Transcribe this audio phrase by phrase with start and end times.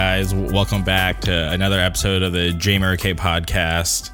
[0.00, 4.10] Guys, welcome back to another episode of the J Murray podcast.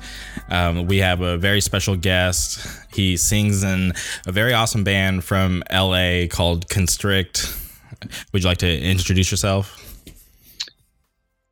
[0.51, 2.67] Um, we have a very special guest.
[2.93, 3.93] He sings in
[4.27, 7.57] a very awesome band from LA called Constrict.
[8.33, 10.05] Would you like to introduce yourself?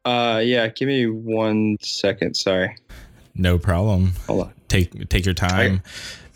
[0.04, 0.66] Uh, yeah.
[0.66, 2.34] Give me one second.
[2.34, 2.76] Sorry.
[3.36, 4.14] No problem.
[4.26, 4.54] Hold on.
[4.66, 5.80] Take take your time.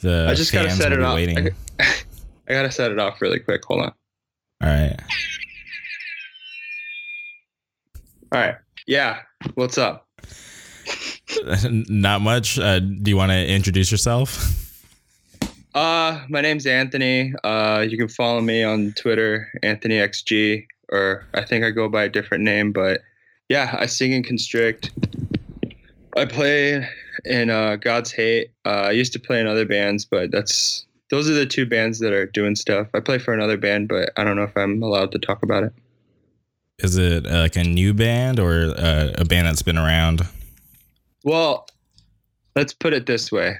[0.03, 1.17] the I just gotta set it off.
[1.17, 1.48] Waiting.
[1.80, 1.95] I,
[2.48, 3.65] I gotta set it off really quick.
[3.65, 3.92] Hold on.
[4.62, 4.97] All right.
[8.30, 8.56] All right.
[8.87, 9.20] Yeah.
[9.55, 10.06] What's up?
[11.70, 12.58] Not much.
[12.58, 14.75] Uh, do you want to introduce yourself?
[15.75, 17.33] Uh, my name's Anthony.
[17.42, 22.08] Uh, you can follow me on Twitter, AnthonyXG, or I think I go by a
[22.08, 23.00] different name, but
[23.48, 24.91] yeah, I sing in Constrict.
[26.16, 26.86] I play
[27.25, 28.50] in uh, God's Hate.
[28.66, 32.00] Uh, I used to play in other bands, but that's those are the two bands
[32.00, 32.88] that are doing stuff.
[32.92, 35.62] I play for another band, but I don't know if I'm allowed to talk about
[35.62, 35.72] it.
[36.81, 40.23] Is it uh, like a new band or uh, a band that's been around?
[41.25, 41.67] Well,
[42.55, 43.57] let's put it this way.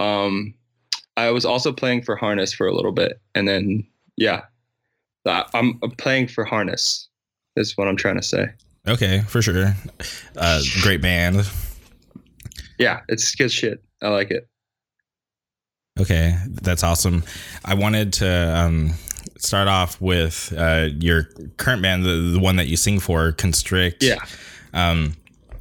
[0.00, 0.54] Um,
[1.16, 4.42] I was also playing for Harness for a little bit, and then yeah,
[5.24, 7.08] I'm I'm playing for Harness.
[7.54, 8.48] Is what I'm trying to say.
[8.86, 9.74] Okay, for sure.
[10.36, 11.48] Uh, great band.
[12.78, 13.82] Yeah, it's good shit.
[14.02, 14.48] I like it.
[15.98, 17.24] Okay, that's awesome.
[17.64, 18.92] I wanted to um,
[19.38, 21.24] start off with uh, your
[21.56, 24.02] current band, the, the one that you sing for, Constrict.
[24.02, 24.18] Yeah.
[24.72, 25.16] Um,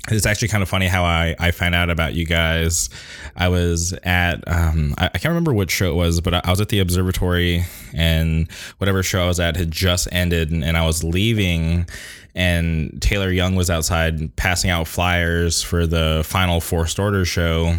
[0.09, 2.89] it's actually kind of funny how I, I found out about you guys.
[3.35, 6.51] I was at, um, I, I can't remember what show it was, but I, I
[6.51, 10.77] was at the observatory and whatever show I was at had just ended and, and
[10.77, 11.87] I was leaving
[12.35, 17.77] and Taylor Young was outside passing out flyers for the final Forced Order show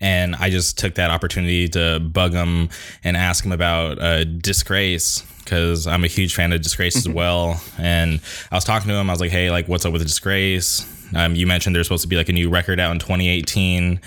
[0.00, 2.68] and I just took that opportunity to bug him
[3.04, 7.60] and ask him about uh, Disgrace because I'm a huge fan of Disgrace as well.
[7.78, 8.20] And
[8.50, 9.08] I was talking to him.
[9.08, 10.86] I was like, "Hey, like, what's up with Disgrace?
[11.14, 14.00] Um, you mentioned there's supposed to be like a new record out in 2018."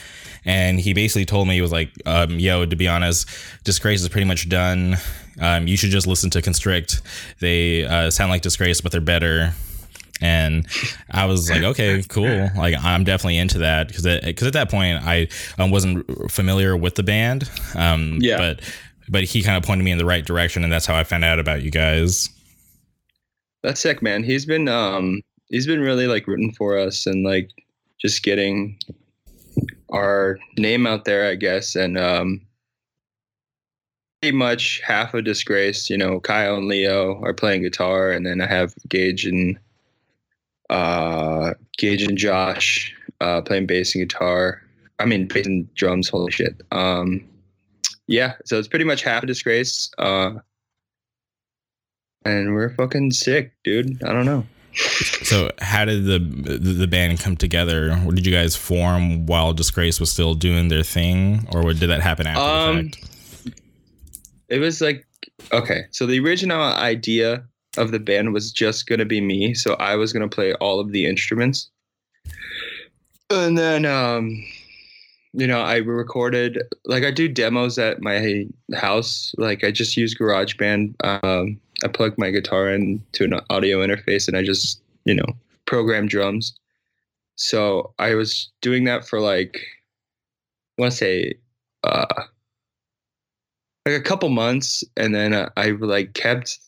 [0.43, 3.27] And he basically told me he was like, um, "Yo, to be honest,
[3.63, 4.97] Disgrace is pretty much done.
[5.39, 7.01] Um, you should just listen to Constrict.
[7.39, 9.53] They uh, sound like Disgrace, but they're better."
[10.21, 10.67] And
[11.09, 12.49] I was like, okay, cool.
[12.55, 15.27] Like I'm definitely into that because because at that point I
[15.57, 17.49] um, wasn't familiar with the band.
[17.75, 18.37] Um, Yeah.
[18.37, 18.61] But
[19.09, 21.25] but he kind of pointed me in the right direction, and that's how I found
[21.25, 22.29] out about you guys.
[23.63, 24.23] That's sick, man.
[24.23, 27.49] He's been um he's been really like rooting for us and like
[27.99, 28.77] just getting
[29.91, 31.75] our name out there, I guess.
[31.75, 32.41] And um
[34.21, 38.39] pretty much half a disgrace, you know, Kyle and Leo are playing guitar and then
[38.39, 39.59] I have Gage and
[40.71, 44.61] uh Gage and Josh uh playing bass and guitar.
[44.99, 46.59] I mean bass and drums, holy shit.
[46.71, 47.27] Um
[48.07, 49.91] yeah, so it's pretty much half a disgrace.
[49.97, 50.31] Uh
[52.25, 54.03] and we're fucking sick, dude.
[54.03, 54.45] I don't know.
[54.73, 57.91] So how did the the, band come together?
[58.05, 61.89] Or did you guys form while Disgrace was still doing their thing, or what- did
[61.89, 63.53] that happen after Um, the fact?
[64.49, 65.05] It was like
[65.51, 67.43] okay, so the original idea
[67.77, 70.91] of the band was just gonna be me, so I was gonna play all of
[70.91, 71.69] the instruments,
[73.29, 74.43] and then um,
[75.33, 78.45] you know I recorded like I do demos at my
[78.75, 80.95] house, like I just use GarageBand.
[81.03, 85.27] Um, I plug my guitar into an audio interface, and I just you know
[85.65, 86.53] program drums.
[87.35, 89.59] So I was doing that for like
[90.77, 91.33] I want to say
[91.83, 92.23] uh
[93.85, 96.59] like a couple months and then uh, i like kept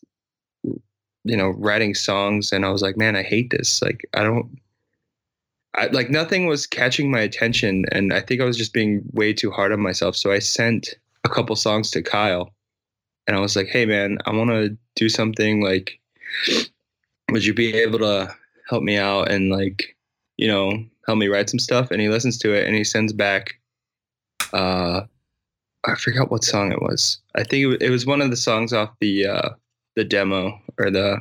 [1.24, 4.58] you know writing songs and i was like man i hate this like i don't
[5.76, 9.32] I, like nothing was catching my attention and i think i was just being way
[9.32, 10.94] too hard on myself so i sent
[11.24, 12.54] a couple songs to kyle
[13.26, 15.98] and i was like hey man i want to do something like
[17.30, 18.34] would you be able to
[18.68, 19.96] help me out and like
[20.36, 23.12] you know help me write some stuff and he listens to it and he sends
[23.12, 23.54] back
[24.52, 25.02] uh
[25.86, 27.18] I forgot what song it was.
[27.34, 29.50] I think it, it was one of the songs off the uh,
[29.96, 31.18] the demo or the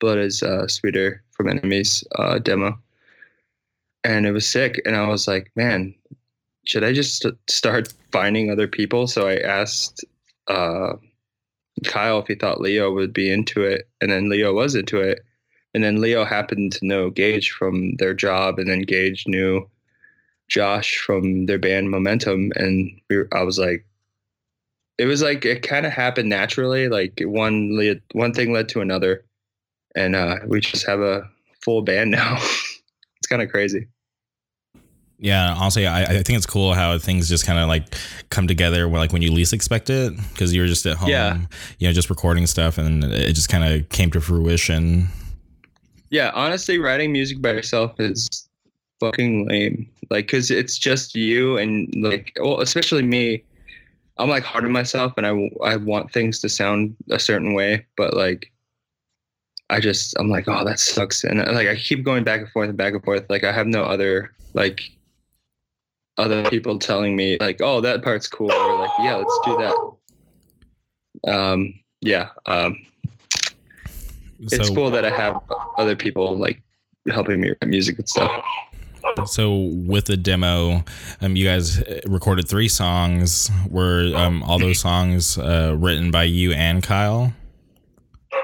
[0.00, 2.78] Blood is uh, Sweeter from Enemies uh, demo,
[4.04, 4.80] and it was sick.
[4.84, 5.94] And I was like, man,
[6.66, 9.06] should I just st- start finding other people?
[9.06, 10.04] So I asked
[10.46, 10.94] uh,
[11.84, 15.20] Kyle if he thought Leo would be into it, and then Leo was into it.
[15.74, 19.68] And then Leo happened to know Gage from their job, and then Gage knew
[20.48, 23.84] Josh from their band Momentum, and we I was like,
[24.98, 26.88] it was like it kind of happened naturally.
[26.88, 29.24] Like one led, one thing led to another,
[29.94, 31.28] and uh, we just have a
[31.62, 32.36] full band now.
[32.36, 33.86] it's kind of crazy.
[35.20, 37.92] Yeah, honestly, I, I think it's cool how things just kind of like
[38.30, 41.08] come together when like when you least expect it because you were just at home,
[41.08, 41.40] Yeah.
[41.80, 45.08] you know, just recording stuff and it just kind of came to fruition.
[46.10, 48.48] Yeah, honestly, writing music by yourself is
[49.00, 49.90] fucking lame.
[50.08, 53.42] Like, cause it's just you and like, well, especially me.
[54.18, 57.86] I'm like hard on myself, and I I want things to sound a certain way,
[57.96, 58.52] but like,
[59.70, 62.68] I just I'm like, oh, that sucks, and like I keep going back and forth
[62.68, 63.24] and back and forth.
[63.28, 64.90] Like I have no other like
[66.16, 71.32] other people telling me like, oh, that part's cool, or like, yeah, let's do that.
[71.32, 72.76] Um, yeah, um,
[74.40, 75.40] it's cool that I have
[75.76, 76.62] other people like
[77.10, 78.44] helping me write music and stuff.
[79.26, 80.84] So with the demo,
[81.20, 83.50] um, you guys recorded three songs.
[83.68, 87.32] Were um, all those songs uh, written by you and Kyle?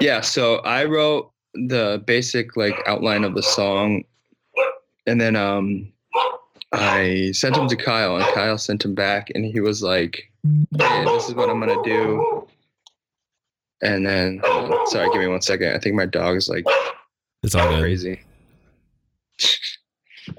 [0.01, 4.03] Yeah, so I wrote the basic like outline of the song,
[5.07, 5.91] and then um,
[6.73, 10.29] I sent him to Kyle, and Kyle sent him back, and he was like,
[10.77, 12.47] "Hey, this is what I'm gonna do."
[13.81, 14.41] And then,
[14.87, 15.73] sorry, give me one second.
[15.75, 16.63] I think my dog is like
[17.43, 17.81] It's all good.
[17.81, 18.19] crazy.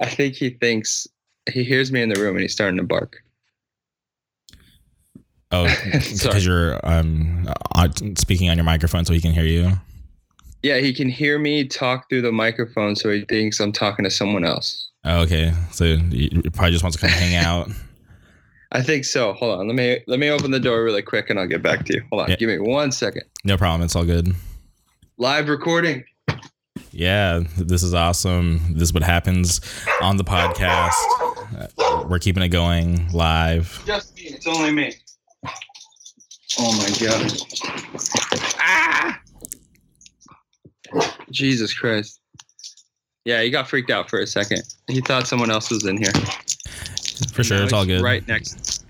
[0.00, 1.06] I think he thinks
[1.50, 3.22] he hears me in the room and he's starting to bark.
[5.52, 7.48] Oh, because you're um,
[8.16, 9.72] speaking on your microphone so he can hear you.
[10.62, 14.10] Yeah, he can hear me talk through the microphone, so he thinks I'm talking to
[14.10, 14.90] someone else.
[15.04, 17.70] Oh, okay, so he probably just wants to come hang out.
[18.72, 19.32] I think so.
[19.34, 19.68] Hold on.
[19.68, 22.02] Let me let me open the door really quick and I'll get back to you.
[22.10, 22.30] Hold on.
[22.30, 22.36] Yeah.
[22.36, 23.22] Give me one second.
[23.44, 23.82] No problem.
[23.82, 24.34] It's all good.
[25.18, 26.04] Live recording.
[26.96, 28.72] Yeah, this is awesome.
[28.72, 29.60] This is what happens
[30.00, 30.94] on the podcast.
[31.78, 33.82] Uh, We're keeping it going live.
[33.86, 34.22] Just me.
[34.22, 34.94] It's only me.
[36.58, 37.32] Oh my god.
[38.58, 39.20] Ah!
[41.30, 42.18] Jesus Christ.
[43.26, 44.62] Yeah, he got freaked out for a second.
[44.88, 46.12] He thought someone else was in here.
[47.34, 48.00] For sure, it's all good.
[48.00, 48.86] Right next.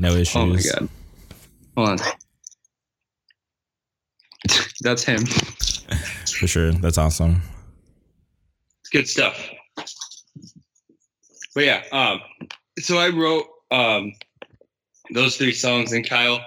[0.00, 0.34] No issues.
[0.34, 0.88] Oh my god.
[1.76, 1.98] Hold on.
[4.80, 5.22] That's him.
[6.38, 7.42] For sure, that's awesome.
[8.90, 9.50] good stuff.
[11.54, 12.20] But yeah, um,
[12.78, 14.12] so I wrote um,
[15.12, 16.40] those three songs, and Kyle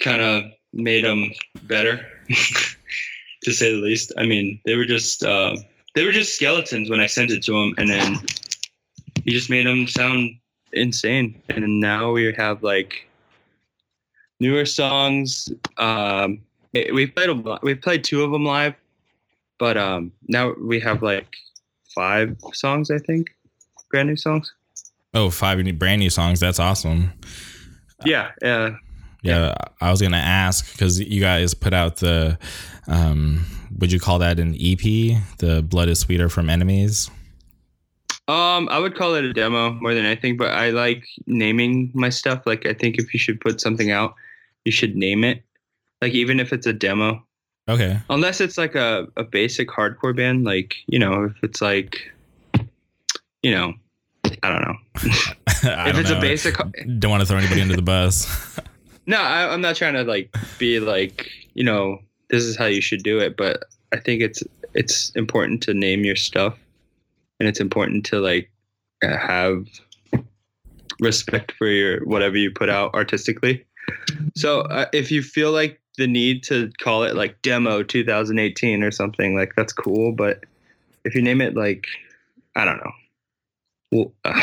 [0.00, 1.30] kind of made them
[1.62, 2.04] better,
[3.44, 4.12] to say the least.
[4.18, 5.56] I mean, they were just uh,
[5.94, 8.16] they were just skeletons when I sent it to him, and then
[9.24, 10.36] he just made them sound
[10.72, 11.40] insane.
[11.48, 13.06] And now we have like
[14.40, 15.48] newer songs.
[15.78, 16.40] Um,
[16.72, 18.74] we played a, we played two of them live,
[19.58, 21.28] but um, now we have like
[21.94, 23.28] five songs, I think,
[23.90, 24.52] brand new songs.
[25.14, 26.40] Oh, five new- brand new songs.
[26.40, 27.12] That's awesome.
[28.04, 28.70] Yeah, uh,
[29.22, 32.38] Yeah, I was gonna ask because you guys put out the,
[32.88, 33.44] um,
[33.78, 35.16] would you call that an EP?
[35.38, 37.10] The Blood is Sweeter from Enemies.
[38.28, 42.08] um, I would call it a demo more than anything, but I like naming my
[42.08, 42.42] stuff.
[42.46, 44.14] Like, I think if you should put something out,
[44.64, 45.42] you should name it.
[46.00, 47.24] Like, even if it's a demo,
[47.68, 48.00] Okay.
[48.10, 52.12] unless it's like a, a basic hardcore band, like you know, if it's like,
[53.42, 53.74] you know,
[54.42, 54.76] I don't know.
[55.64, 56.18] I if don't it's know.
[56.18, 56.56] a basic,
[56.98, 58.58] Don't want to throw anybody under the bus.
[59.04, 61.98] No, I, I'm not trying to like be like you know
[62.30, 64.44] this is how you should do it, but I think it's
[64.74, 66.56] it's important to name your stuff,
[67.40, 68.48] and it's important to like
[69.02, 69.66] have
[71.00, 73.66] respect for your whatever you put out artistically.
[74.36, 78.90] So uh, if you feel like the need to call it like demo 2018 or
[78.90, 80.44] something like that's cool, but
[81.04, 81.86] if you name it like
[82.54, 82.92] I don't know,
[83.92, 84.42] well, uh,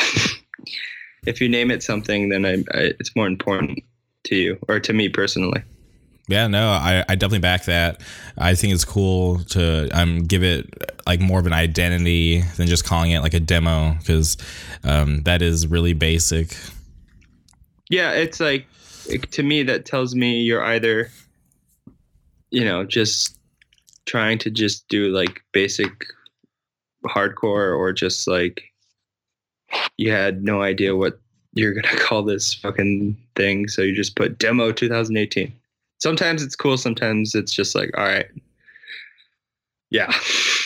[1.25, 3.79] if you name it something, then I, I, it's more important
[4.25, 5.63] to you or to me personally.
[6.27, 8.01] Yeah, no, I, I definitely back that.
[8.37, 10.67] I think it's cool to um give it
[11.07, 14.37] like more of an identity than just calling it like a demo because
[14.83, 16.55] um, that is really basic.
[17.89, 18.67] Yeah, it's like
[19.31, 21.09] to me that tells me you're either
[22.51, 23.37] you know just
[24.05, 25.91] trying to just do like basic
[27.05, 28.63] hardcore or just like
[29.97, 31.19] you had no idea what
[31.53, 35.53] you're to call this fucking thing so you just put demo 2018.
[35.99, 38.27] Sometimes it's cool, sometimes it's just like all right.
[39.91, 40.11] Yeah.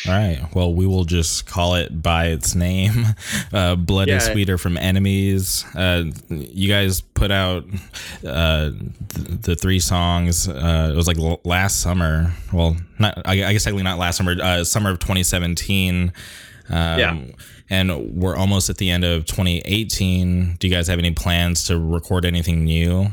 [0.05, 0.41] All right.
[0.53, 2.91] Well, we will just call it by its name.
[3.53, 4.33] Uh, Blood is Yeah.
[4.33, 5.63] Sweeter from Enemies.
[5.75, 7.63] Uh, you guys put out
[8.25, 10.47] uh, th- the three songs.
[10.47, 12.33] Uh, it was like l- last summer.
[12.51, 14.35] Well, not I, I guess technically not last summer.
[14.41, 16.11] Uh, summer of 2017.
[16.69, 17.17] Um, Yeah.
[17.69, 20.55] And we're almost at the end of 2018.
[20.59, 23.07] Do you guys have any plans to record anything new?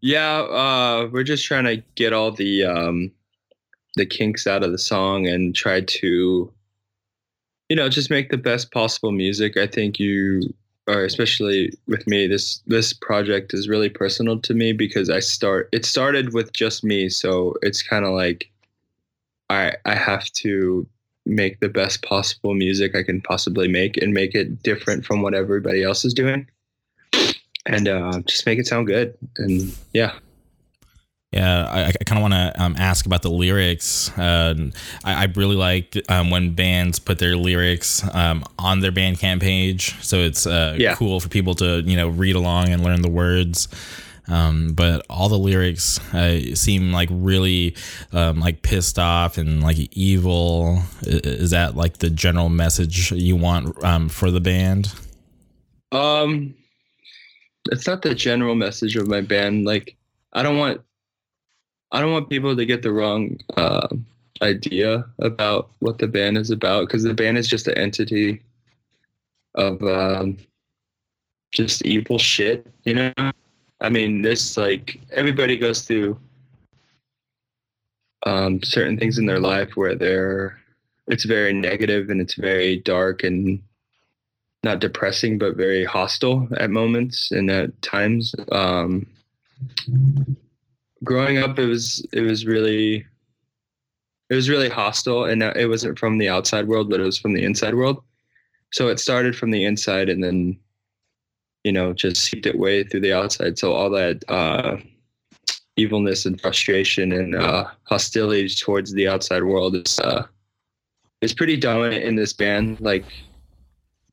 [0.00, 3.12] Yeah, uh, we're just trying to get all the um,
[3.96, 6.52] the kinks out of the song and try to,
[7.68, 9.56] you know, just make the best possible music.
[9.56, 10.42] I think you,
[10.86, 15.68] or especially with me, this this project is really personal to me because I start.
[15.72, 18.50] It started with just me, so it's kind of like
[19.50, 20.86] I I have to
[21.24, 25.34] make the best possible music I can possibly make and make it different from what
[25.34, 26.48] everybody else is doing,
[27.66, 29.16] and uh, just make it sound good.
[29.36, 30.14] And yeah,
[31.32, 34.16] yeah, I, I kind of want to um, ask about the lyrics.
[34.18, 34.54] Uh,
[35.02, 39.96] I, I, really like um, when bands put their lyrics um, on their Bandcamp page,
[40.02, 40.94] so it's uh, yeah.
[40.94, 43.68] cool for people to you know read along and learn the words.
[44.28, 47.76] Um, but all the lyrics uh, seem like really
[48.12, 50.82] um, like pissed off and like evil.
[51.02, 54.92] Is that like the general message you want um, for the band?
[55.92, 56.54] Um,
[57.70, 59.64] it's not the general message of my band.
[59.64, 59.96] Like,
[60.32, 60.82] I don't want
[61.92, 63.88] I don't want people to get the wrong uh,
[64.40, 68.40] idea about what the band is about because the band is just an entity
[69.54, 70.38] of um,
[71.52, 73.12] just evil shit, you know?
[73.82, 76.18] I mean, this like everybody goes through
[78.24, 80.58] um, certain things in their life where they're
[81.08, 83.60] it's very negative and it's very dark and
[84.62, 88.34] not depressing but very hostile at moments and at times.
[88.50, 89.06] Um,
[91.04, 93.06] growing up, it was it was really
[94.30, 97.34] it was really hostile, and it wasn't from the outside world, but it was from
[97.34, 98.02] the inside world.
[98.72, 100.58] So it started from the inside, and then
[101.64, 103.58] you know just seeped its way through the outside.
[103.58, 104.76] So all that uh,
[105.76, 110.24] evilness and frustration and uh, hostility towards the outside world is uh,
[111.20, 112.80] is pretty dominant in this band.
[112.80, 113.04] Like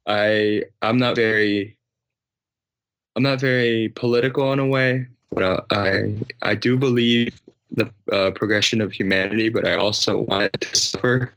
[0.06, 1.78] I I'm not very
[3.16, 8.32] I'm not very political in a way, but uh, I I do believe the uh,
[8.32, 11.34] progression of humanity, but I also want it to suffer.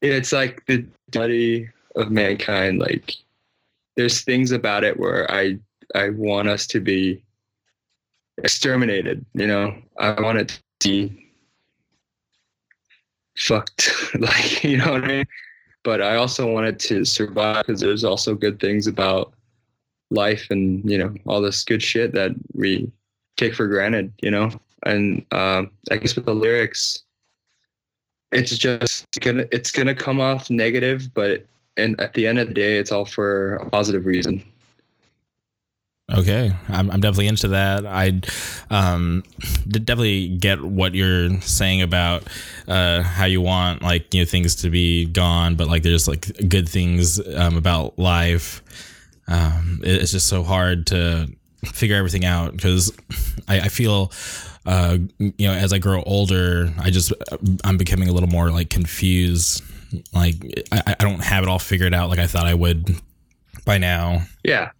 [0.00, 2.78] it's like the study of mankind.
[2.78, 3.14] Like
[3.96, 5.58] there's things about it where I
[5.94, 7.22] I want us to be
[8.38, 9.24] exterminated.
[9.34, 11.30] You know, I want it to be
[13.36, 13.92] fucked.
[14.18, 15.26] like you know what I mean.
[15.82, 19.34] But I also want it to survive because there's also good things about
[20.10, 22.90] life and you know all this good shit that we
[23.36, 24.50] take for granted you know?
[24.86, 27.04] And um, i guess with the lyrics
[28.32, 31.46] it's just gonna it's gonna come off negative but
[31.76, 34.44] and at the end of the day it's all for a positive reason.
[36.12, 37.86] Okay, I'm, I'm definitely into that.
[37.86, 38.20] I
[38.68, 39.24] um,
[39.66, 42.24] definitely get what you're saying about
[42.68, 46.30] uh, how you want like you know things to be gone, but like there's like
[46.46, 48.62] good things um, about life
[49.28, 51.28] um, it's just so hard to
[51.64, 52.92] figure everything out because
[53.48, 54.12] I, I, feel
[54.66, 57.12] uh, you know as I grow older, I just
[57.64, 59.62] I'm becoming a little more like confused.
[60.12, 60.34] Like
[60.72, 62.96] I, I don't have it all figured out like I thought I would
[63.64, 64.22] by now.
[64.42, 64.70] Yeah,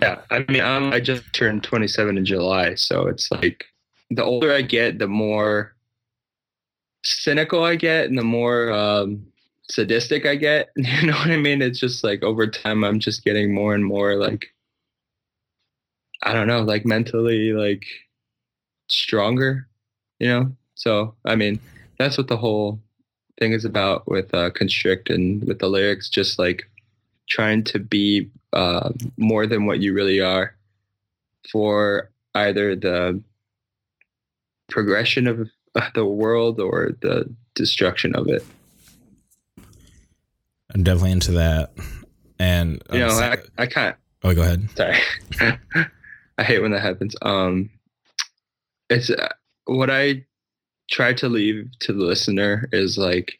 [0.00, 0.20] yeah.
[0.30, 3.64] I mean, um, I just turned 27 in July, so it's like
[4.10, 5.74] the older I get, the more
[7.04, 9.26] cynical I get, and the more um,
[9.70, 10.70] sadistic I get.
[10.76, 11.62] You know what I mean?
[11.62, 14.46] It's just like over time, I'm just getting more and more like,
[16.22, 17.84] I don't know, like mentally like
[18.88, 19.68] stronger,
[20.18, 20.52] you know?
[20.74, 21.60] So, I mean,
[21.98, 22.80] that's what the whole
[23.38, 26.68] thing is about with uh, Constrict and with the lyrics, just like
[27.28, 30.54] trying to be uh, more than what you really are
[31.50, 33.20] for either the
[34.68, 35.48] progression of
[35.94, 38.44] the world or the destruction of it.
[40.74, 41.72] I'm definitely into that.
[42.38, 43.96] And you know, I, I can't.
[44.22, 44.68] Oh, go ahead.
[44.76, 44.98] Sorry.
[46.38, 47.14] I hate when that happens.
[47.22, 47.70] Um,
[48.90, 49.28] it's uh,
[49.66, 50.24] what I
[50.90, 53.38] try to leave to the listener is like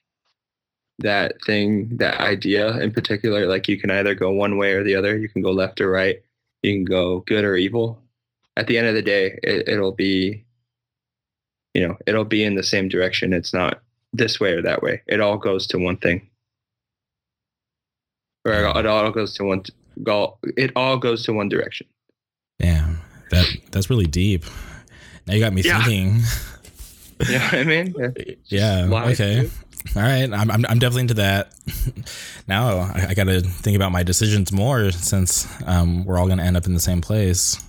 [1.01, 3.47] that thing, that idea in particular.
[3.47, 5.17] Like you can either go one way or the other.
[5.17, 6.23] You can go left or right.
[6.63, 8.01] You can go good or evil.
[8.57, 10.45] At the end of the day, it, it'll be,
[11.75, 13.33] you know, it'll be in the same direction.
[13.33, 15.03] It's not this way or that way.
[15.09, 16.29] It all goes to one thing
[18.45, 19.63] or it all goes to one
[20.03, 21.87] go it all goes to one direction.
[22.59, 23.01] Damn.
[23.31, 24.45] That that's really deep.
[25.27, 25.83] Now you got me yeah.
[25.83, 26.21] thinking.
[27.29, 27.95] You know what i mean?
[28.49, 29.49] Yeah, yeah okay.
[29.95, 31.55] All right I'm, I'm, I'm definitely into that.
[32.49, 36.39] Now i, I got to think about my decisions more since um, we're all going
[36.39, 37.63] to end up in the same place.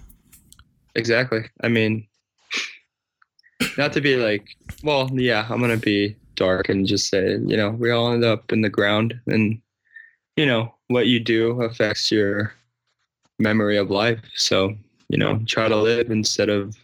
[0.96, 1.42] Exactly.
[1.62, 2.08] I mean
[3.78, 4.48] not to be like
[4.84, 8.24] well yeah i'm going to be dark and just say you know we all end
[8.24, 9.62] up in the ground and
[10.36, 12.54] you know what you do affects your
[13.40, 14.20] memory of life.
[14.36, 14.76] So
[15.10, 16.76] you know try to live instead of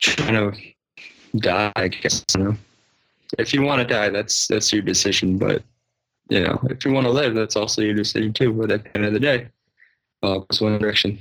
[0.00, 2.56] trying to die i guess you know.
[3.38, 5.62] If you want to die that's that's your decision but
[6.28, 8.96] you know if you want to live that's also your decision too but at the
[8.96, 9.48] end of the day
[10.22, 11.18] uh, it's one direction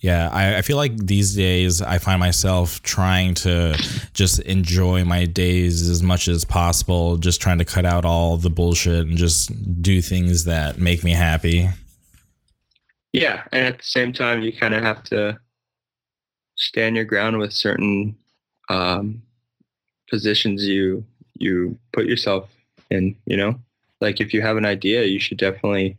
[0.00, 3.76] Yeah, I, I feel like these days I find myself trying to
[4.14, 8.48] just enjoy my days as much as possible, just trying to cut out all the
[8.48, 11.68] bullshit and just do things that make me happy.
[13.12, 15.38] Yeah, and at the same time, you kind of have to
[16.56, 18.16] stand your ground with certain
[18.70, 19.22] um,
[20.08, 21.04] positions you
[21.34, 22.48] you put yourself
[22.90, 23.16] in.
[23.26, 23.60] You know,
[24.00, 25.98] like if you have an idea, you should definitely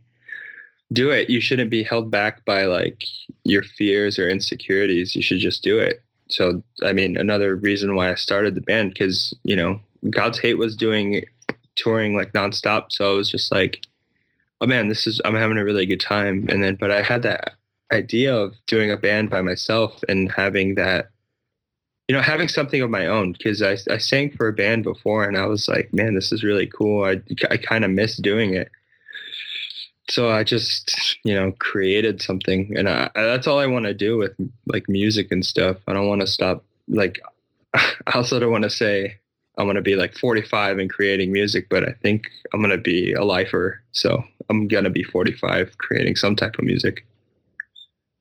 [0.92, 1.30] do it.
[1.30, 3.04] You shouldn't be held back by like
[3.44, 5.14] your fears or insecurities.
[5.14, 6.02] You should just do it.
[6.28, 9.80] So, I mean, another reason why I started the band because you know
[10.10, 11.24] God's Hate was doing
[11.76, 12.86] touring like nonstop.
[12.90, 13.84] So I was just like,
[14.60, 16.46] oh man, this is I'm having a really good time.
[16.48, 17.54] And then, but I had that
[17.92, 21.10] idea of doing a band by myself and having that,
[22.08, 25.24] you know, having something of my own because I I sang for a band before
[25.24, 27.04] and I was like, man, this is really cool.
[27.04, 27.20] I
[27.50, 28.70] I kind of miss doing it
[30.08, 34.16] so I just, you know, created something, and I, that's all I want to do
[34.16, 34.32] with
[34.66, 35.76] like music and stuff.
[35.86, 36.64] I don't want to stop.
[36.88, 37.20] Like,
[37.74, 39.18] I also don't want to say
[39.58, 43.24] I'm to be like 45 and creating music, but I think I'm to be a
[43.24, 43.82] lifer.
[43.92, 47.04] So I'm to be 45 creating some type of music.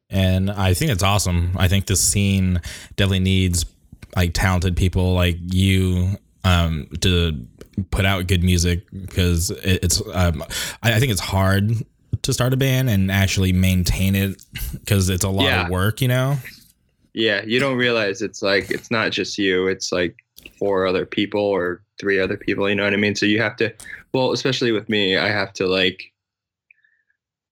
[0.10, 1.54] And I think it's awesome.
[1.58, 2.60] I think this scene
[2.98, 3.66] definitely needs
[4.16, 7.48] like talented people like you um, to
[7.84, 10.44] put out good music because it's um,
[10.84, 11.72] I, I, think it's hard
[12.22, 15.66] to start a band and actually maintain it because it's a lot yeah.
[15.66, 16.38] of work, you know.
[17.14, 20.16] Yeah, you don't realize it's like it's not just you; it's like
[20.58, 22.70] four other people or three other people.
[22.70, 23.16] You know what I mean?
[23.16, 23.74] So you have to,
[24.14, 26.12] well, especially with me, I have to like,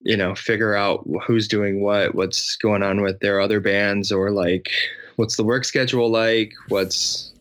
[0.01, 4.31] you know, figure out who's doing what, what's going on with their other bands, or
[4.31, 4.69] like,
[5.17, 7.33] what's the work schedule like, what's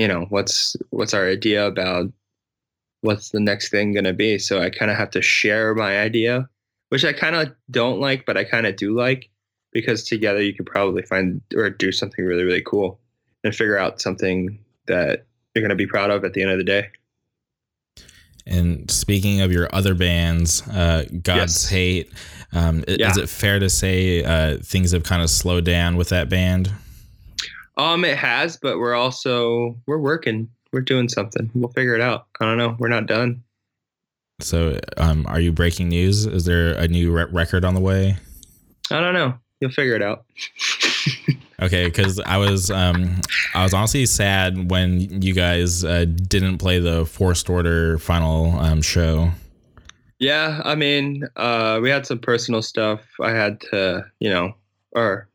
[0.00, 2.10] you know what's what's our idea about
[3.02, 5.98] what's the next thing going to be so i kind of have to share my
[5.98, 6.48] idea
[6.90, 9.28] which i kind of don't like but i kind of do like
[9.72, 12.98] because together you could probably find or do something really really cool
[13.44, 16.58] and figure out something that you're going to be proud of at the end of
[16.58, 16.88] the day
[18.46, 21.68] and speaking of your other bands uh, god's yes.
[21.68, 22.12] hate
[22.52, 23.10] um, yeah.
[23.10, 26.72] is it fair to say uh, things have kind of slowed down with that band
[27.80, 30.50] um, it has, but we're also we're working.
[30.72, 31.50] We're doing something.
[31.54, 32.26] We'll figure it out.
[32.40, 32.76] I don't know.
[32.78, 33.42] We're not done.
[34.40, 36.26] So, um, are you breaking news?
[36.26, 38.16] Is there a new re- record on the way?
[38.90, 39.34] I don't know.
[39.60, 40.24] You'll figure it out.
[41.62, 43.20] okay, because I was um,
[43.54, 48.80] I was honestly sad when you guys uh, didn't play the Forced Order final um,
[48.80, 49.30] show.
[50.18, 53.00] Yeah, I mean, uh, we had some personal stuff.
[53.20, 54.54] I had to, you know,
[54.92, 55.28] or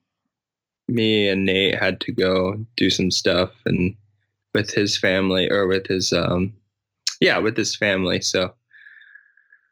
[0.87, 3.95] me and Nate had to go do some stuff and
[4.55, 6.53] with his family or with his um
[7.19, 8.21] yeah with his family.
[8.21, 8.55] So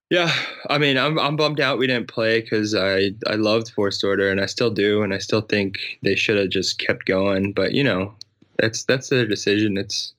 [0.10, 0.32] yeah
[0.70, 4.30] i mean i'm, I'm bummed out we didn't play because i i loved forced order
[4.30, 7.54] and i still do and i still think they should have just kept going.
[7.54, 8.14] But you know
[8.60, 9.78] that's that's their decision.
[9.78, 10.14] It's,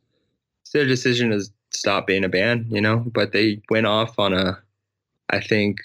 [0.62, 3.04] it's their decision to stop being a band you know?
[3.14, 4.58] But they went off on a
[5.30, 5.76] i think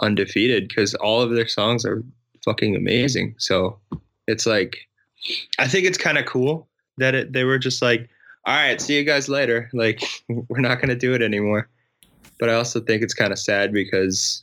[0.00, 2.02] undefeated because all of their songs are
[2.44, 3.34] fucking amazing.
[3.38, 3.78] So
[4.26, 4.88] it's like
[5.58, 6.68] I think it's kind of cool
[6.98, 8.08] that it, they were just like,
[8.44, 9.70] all right, see you guys later.
[9.72, 11.68] Like we're not going to do it anymore.
[12.38, 14.42] But I also think it's kind of sad because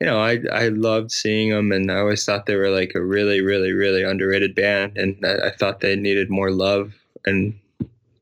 [0.00, 3.02] you know, I I loved seeing them, and I always thought they were like a
[3.02, 6.94] really, really, really underrated band, and I, I thought they needed more love,
[7.26, 7.58] and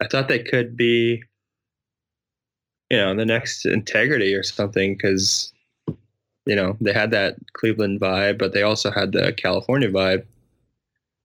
[0.01, 1.23] I thought they could be,
[2.91, 5.53] you know, the next Integrity or something, because
[6.47, 10.25] you know they had that Cleveland vibe, but they also had the California vibe,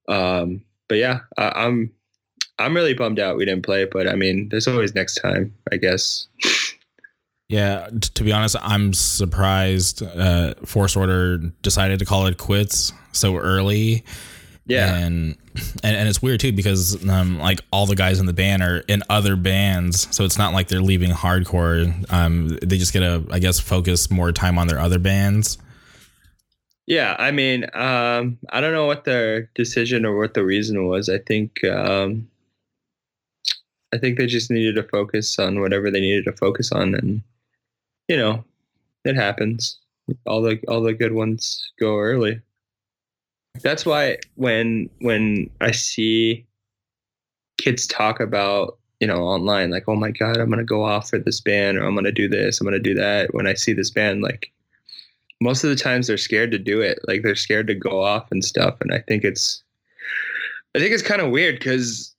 [0.10, 1.94] um, but yeah, I, I'm
[2.60, 5.78] I'm really bummed out we didn't play, but I mean, there's always next time, I
[5.78, 6.28] guess.
[7.50, 12.94] yeah, t- to be honest, I'm surprised uh, Forced Order decided to call it quits
[13.12, 14.04] so early.
[14.68, 15.36] Yeah, and
[15.84, 18.78] and, and it's weird too because um, like all the guys in the band are
[18.88, 22.12] in other bands, so it's not like they're leaving hardcore.
[22.14, 25.58] Um, they just get to, I guess, focus more time on their other bands.
[26.88, 31.10] Yeah, I mean, um, I don't know what their decision or what the reason was.
[31.10, 32.28] I think um,
[33.94, 37.22] I think they just needed to focus on whatever they needed to focus on, and
[38.08, 38.44] you know,
[39.06, 39.78] it happens.
[40.26, 42.42] All the all the good ones go early.
[43.62, 46.46] That's why when when I see
[47.58, 51.20] kids talk about you know online like oh my god i'm gonna go off for
[51.20, 53.92] this band or i'm gonna do this i'm gonna do that when i see this
[53.92, 54.52] band like
[55.42, 57.00] most of the times they're scared to do it.
[57.08, 58.78] Like they're scared to go off and stuff.
[58.80, 59.64] And I think it's,
[60.76, 62.11] I think it's kind of weird because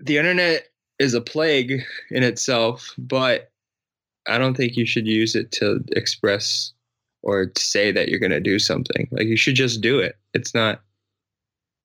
[0.00, 0.68] the internet
[0.98, 3.50] is a plague in itself, but
[4.26, 6.72] I don't think you should use it to express
[7.22, 9.08] or to say that you're going to do something.
[9.10, 10.16] Like you should just do it.
[10.34, 10.80] It's not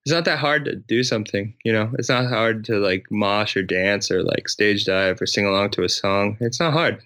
[0.05, 1.91] it's not that hard to do something, you know.
[1.99, 5.71] It's not hard to like mosh or dance or like stage dive or sing along
[5.71, 6.38] to a song.
[6.39, 7.01] It's not hard.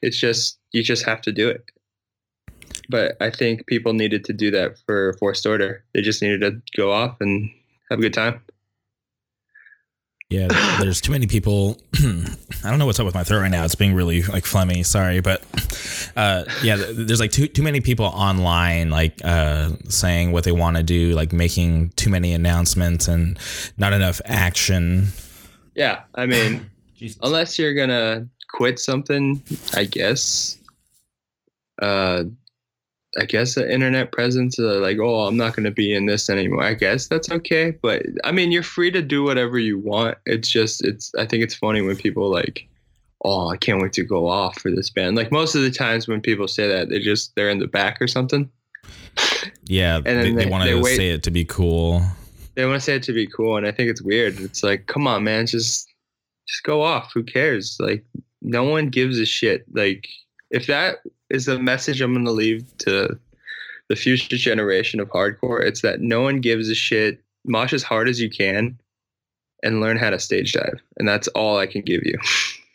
[0.00, 1.64] It's just you just have to do it.
[2.88, 5.84] But I think people needed to do that for Forced Order.
[5.92, 7.50] They just needed to go off and
[7.90, 8.40] have a good time.
[10.28, 10.48] Yeah,
[10.80, 11.78] there's too many people.
[11.94, 13.64] I don't know what's up with my throat right now.
[13.64, 14.84] It's being really like phlegmy.
[14.84, 15.44] Sorry, but
[16.16, 20.78] uh, yeah, there's like too too many people online like uh, saying what they want
[20.78, 23.38] to do, like making too many announcements and
[23.78, 25.08] not enough action.
[25.76, 26.68] Yeah, I mean,
[27.22, 29.40] unless you're gonna quit something,
[29.74, 30.58] I guess.
[31.80, 32.24] Uh,
[33.18, 36.28] I guess the internet presence, uh, like, oh, I'm not going to be in this
[36.28, 36.62] anymore.
[36.62, 37.70] I guess that's okay.
[37.70, 40.18] But I mean, you're free to do whatever you want.
[40.26, 42.68] It's just, it's, I think it's funny when people like,
[43.24, 45.16] oh, I can't wait to go off for this band.
[45.16, 48.02] Like most of the times when people say that, they just, they're in the back
[48.02, 48.50] or something.
[49.64, 49.96] Yeah.
[49.96, 52.02] and they, they, they want to say it to be cool.
[52.54, 53.56] They want to say it to be cool.
[53.56, 54.38] And I think it's weird.
[54.40, 55.88] It's like, come on, man, just,
[56.46, 57.12] just go off.
[57.14, 57.76] Who cares?
[57.80, 58.04] Like,
[58.42, 59.64] no one gives a shit.
[59.72, 60.06] Like,
[60.50, 60.98] if that
[61.30, 63.18] is the message I'm going to leave to
[63.88, 65.62] the future generation of hardcore.
[65.62, 67.22] It's that no one gives a shit.
[67.44, 68.78] Mosh as hard as you can
[69.62, 70.80] and learn how to stage dive.
[70.98, 72.18] And that's all I can give you.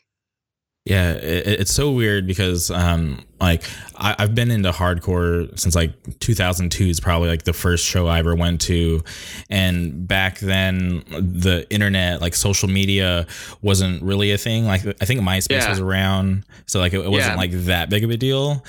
[0.85, 3.63] Yeah, it, it's so weird because um, like
[3.95, 8.17] I, have been into hardcore since like 2002 is probably like the first show I
[8.17, 9.03] ever went to,
[9.47, 13.27] and back then the internet like social media
[13.61, 14.65] wasn't really a thing.
[14.65, 15.69] Like I think MySpace yeah.
[15.69, 17.37] was around, so like it, it wasn't yeah.
[17.37, 18.63] like that big of a deal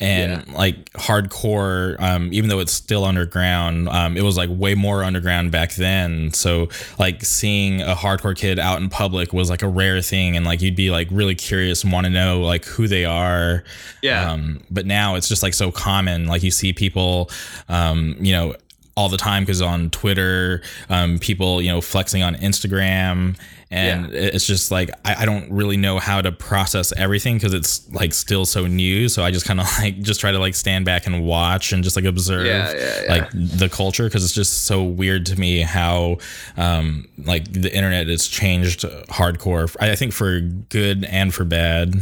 [0.00, 0.56] and yeah.
[0.56, 5.52] like hardcore um, even though it's still underground um, it was like way more underground
[5.52, 6.32] back then.
[6.32, 10.36] So like seeing a hardcore kid out in public was like a rare thing.
[10.36, 13.64] And like you'd be like really curious and want to know like who they are.
[14.02, 14.30] Yeah.
[14.32, 16.26] Um, but now it's just like so common.
[16.26, 17.30] Like you see people
[17.68, 18.54] um, you know
[18.96, 23.38] all the time because on Twitter, um, people you know flexing on Instagram,
[23.74, 24.20] and yeah.
[24.20, 28.14] it's just like I, I, don't really know how to process everything because it's like
[28.14, 29.08] still so new.
[29.08, 31.82] So I just kind of like just try to like stand back and watch and
[31.82, 35.62] just like observe yeah, yeah, like the culture because it's just so weird to me
[35.62, 36.18] how
[36.56, 39.74] um, like the internet has changed hardcore.
[39.80, 41.94] I think for good and for bad.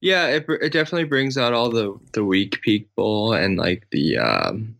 [0.00, 4.76] Yeah, it, it definitely brings out all the the weak people and like the um,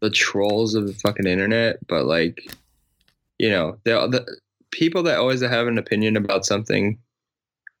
[0.00, 1.78] the trolls of the fucking internet.
[1.86, 2.54] But like,
[3.38, 4.38] you know, the the
[4.70, 6.98] people that always have an opinion about something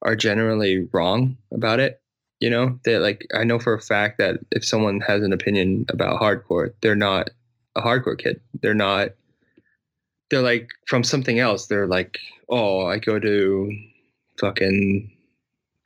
[0.02, 2.00] are generally wrong about it.
[2.40, 5.86] You know, they like I know for a fact that if someone has an opinion
[5.88, 7.30] about hardcore, they're not
[7.74, 8.40] a hardcore kid.
[8.62, 9.10] They're not
[10.30, 11.66] they're like from something else.
[11.66, 13.72] They're like, oh, I go to
[14.38, 15.10] fucking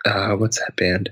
[0.05, 1.11] uh what's that band?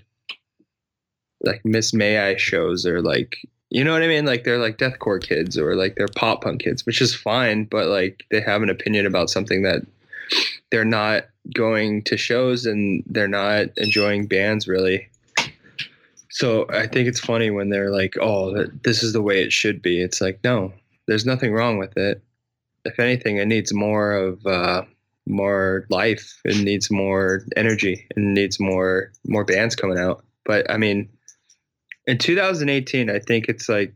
[1.42, 3.38] Like Miss May I shows or like
[3.70, 4.26] you know what I mean?
[4.26, 7.86] Like they're like deathcore kids or like they're pop punk kids, which is fine, but
[7.86, 9.82] like they have an opinion about something that
[10.70, 15.08] they're not going to shows and they're not enjoying bands really.
[16.30, 19.82] So I think it's funny when they're like, "Oh, this is the way it should
[19.82, 20.72] be." It's like, no,
[21.06, 22.22] there's nothing wrong with it.
[22.84, 24.82] If anything, it needs more of uh,
[25.26, 26.40] more life.
[26.44, 28.06] It needs more energy.
[28.10, 30.24] It needs more more bands coming out.
[30.44, 31.08] But I mean,
[32.06, 33.94] in 2018, I think it's like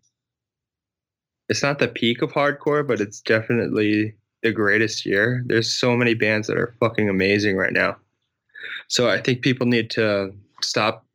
[1.49, 5.43] it's not the peak of hardcore, but it's definitely the greatest year.
[5.47, 7.97] There's so many bands that are fucking amazing right now.
[8.89, 11.07] So I think people need to stop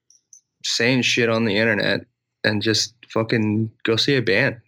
[0.64, 2.06] saying shit on the internet
[2.44, 4.60] and just fucking go see a band.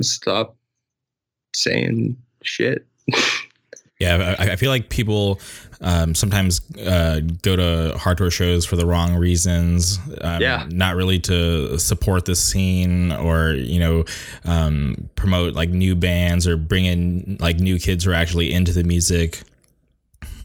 [0.00, 0.56] Stop
[1.54, 2.86] saying shit.
[4.02, 5.38] Yeah, I, I feel like people
[5.82, 9.98] um, sometimes uh, go to hardcore shows for the wrong reasons.
[10.20, 14.04] Um, yeah, not really to support the scene or you know
[14.44, 18.72] um, promote like new bands or bring in like new kids who are actually into
[18.72, 19.42] the music.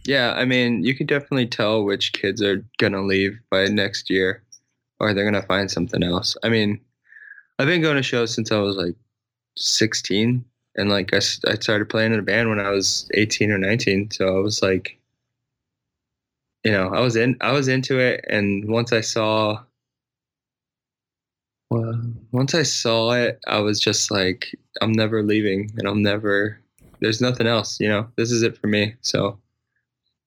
[0.05, 4.43] Yeah, I mean, you can definitely tell which kids are gonna leave by next year,
[4.99, 6.35] or they're gonna find something else.
[6.43, 6.79] I mean,
[7.59, 8.95] I've been going to shows since I was like
[9.57, 10.45] 16
[10.75, 14.11] and like I, I started playing in a band when I was 18 or 19
[14.11, 14.99] so I was like
[16.67, 19.63] you know I was in I was into it and once I saw
[21.69, 22.01] well,
[22.33, 26.59] once I saw it I was just like I'm never leaving and I'm never
[26.99, 29.39] there's nothing else you know this is it for me so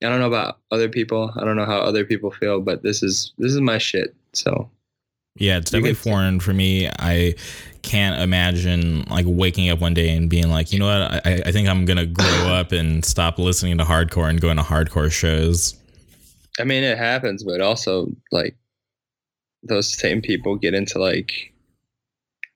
[0.03, 3.03] I don't know about other people I don't know how other people feel but this
[3.03, 4.67] is this is my shit so
[5.37, 6.89] yeah, it's definitely foreign for me.
[6.99, 7.35] I
[7.83, 11.51] can't imagine like waking up one day and being like, you know what, I, I
[11.53, 15.80] think I'm gonna grow up and stop listening to hardcore and going to hardcore shows.
[16.59, 18.55] I mean, it happens, but also like
[19.63, 21.53] those same people get into like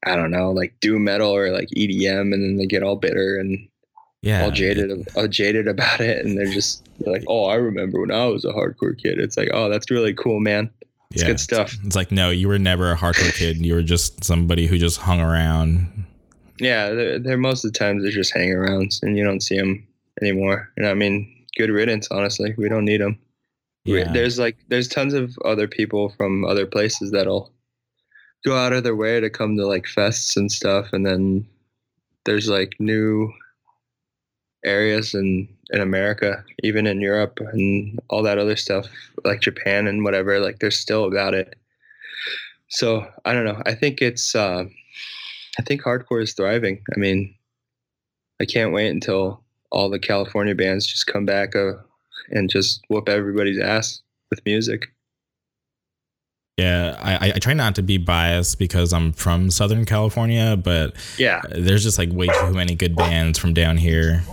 [0.06, 3.38] I don't know, like doom metal or like EDM, and then they get all bitter
[3.40, 3.68] and
[4.22, 4.44] Yeah.
[4.44, 8.26] all jaded, all jaded about it, and they're just like, "Oh, I remember when I
[8.28, 10.70] was a hardcore kid." It's like, "Oh, that's really cool, man.
[11.12, 11.28] It's Yeah.
[11.30, 13.66] good stuff." It's like, no, you were never a hardcore kid.
[13.66, 15.88] You were just somebody who just hung around.
[16.60, 19.58] Yeah, they're, they're most of the times they're just hanging around, and you don't see
[19.58, 19.88] them
[20.22, 20.72] anymore.
[20.78, 22.08] And I mean, good riddance.
[22.12, 23.18] Honestly, we don't need them.
[23.86, 24.12] Yeah.
[24.12, 27.52] There's like there's tons of other people from other places that'll
[28.44, 31.48] go out of their way to come to like fests and stuff, and then
[32.26, 33.32] there's like new
[34.66, 38.88] areas in in America, even in Europe and all that other stuff,
[39.24, 40.40] like Japan and whatever.
[40.40, 41.56] Like they're still about it.
[42.70, 43.62] So I don't know.
[43.68, 44.66] I think it's uh,
[45.60, 46.82] I think hardcore is thriving.
[46.96, 47.36] I mean,
[48.42, 51.74] I can't wait until all the California bands just come back uh,
[52.30, 54.92] and just whoop everybody's ass with music.
[56.58, 61.42] Yeah, I, I- try not to be biased because I'm from Southern California, but Yeah,
[61.50, 64.24] there's just like way too many good bands from down here.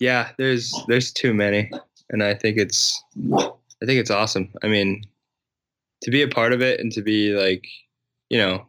[0.00, 0.30] yeah.
[0.36, 1.70] There's there's too many,
[2.10, 4.52] and I think it's I think it's awesome.
[4.64, 5.04] I mean,
[6.02, 7.66] to be a part of it and to be like,
[8.28, 8.66] you know,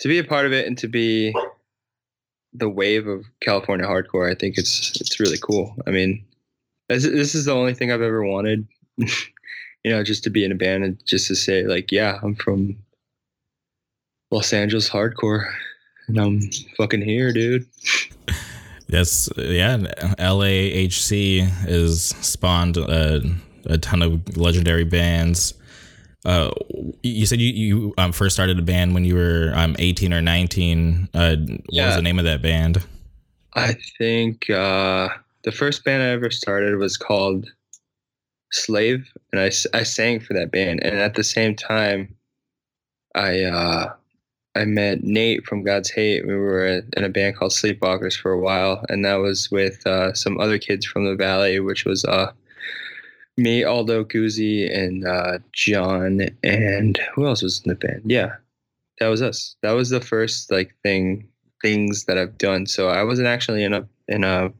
[0.00, 1.34] to be a part of it and to be
[2.54, 5.74] the wave of California hardcore, I think it's it's really cool.
[5.84, 6.24] I mean,
[6.88, 8.66] this, this is the only thing I've ever wanted.
[8.96, 9.06] you
[9.86, 12.76] know, just to be in a band and just to say like, yeah, I'm from
[14.30, 15.50] Los Angeles hardcore,
[16.08, 16.40] and I'm
[16.76, 17.66] fucking here, dude.
[18.90, 19.76] Yes, yeah.
[20.18, 23.20] LAHC is spawned a,
[23.66, 25.52] a ton of legendary bands.
[26.24, 26.50] Uh,
[27.02, 30.22] you said you you um, first started a band when you were um 18 or
[30.22, 31.08] 19.
[31.12, 32.84] Uh, what was the name of that band?
[33.54, 35.10] I think uh,
[35.44, 37.50] the first band I ever started was called
[38.52, 40.82] Slave, and I, I sang for that band.
[40.82, 42.14] And at the same time,
[43.14, 43.92] I uh,
[44.54, 46.26] I met Nate from God's Hate.
[46.26, 50.12] We were in a band called Sleepwalkers for a while, and that was with uh,
[50.14, 52.32] some other kids from the Valley, which was uh,
[53.36, 58.02] me, Aldo Guzzi, and uh, John, and who else was in the band?
[58.06, 58.34] Yeah,
[58.98, 59.56] that was us.
[59.62, 61.28] That was the first like thing
[61.62, 62.66] things that I've done.
[62.66, 64.52] So I wasn't actually in a in a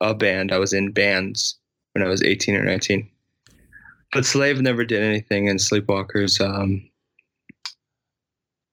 [0.00, 0.52] a band.
[0.52, 1.56] I was in bands
[1.92, 3.08] when I was 18 or 19.
[4.12, 6.40] But Slave never did anything, and Sleepwalkers.
[6.40, 6.88] Um,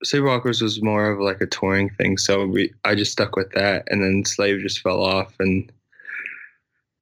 [0.05, 3.85] Sleepwalkers was more of like a touring thing, so we I just stuck with that,
[3.87, 5.71] and then Slave just fell off, and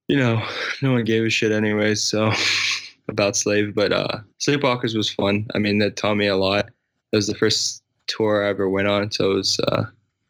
[0.08, 0.42] you know,
[0.80, 1.94] no one gave a shit anyway.
[1.94, 2.32] So
[3.08, 5.46] about Slave, but uh, Sleepwalkers was fun.
[5.54, 6.66] I mean, that taught me a lot.
[7.12, 9.84] It was the first tour I ever went on, so it was uh,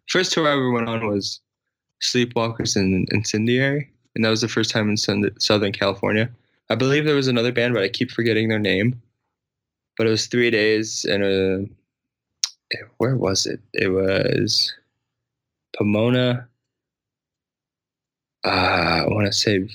[0.09, 1.41] first tour I ever went on was
[2.03, 6.31] Sleepwalkers and Incendiary, and that was the first time in Southern California.
[6.71, 9.01] I believe there was another band, but I keep forgetting their name.
[9.97, 11.69] But it was three days, and uh,
[12.97, 13.61] where was it?
[13.75, 14.73] It was
[15.77, 16.49] Pomona.
[18.45, 19.69] Uh, I want to say,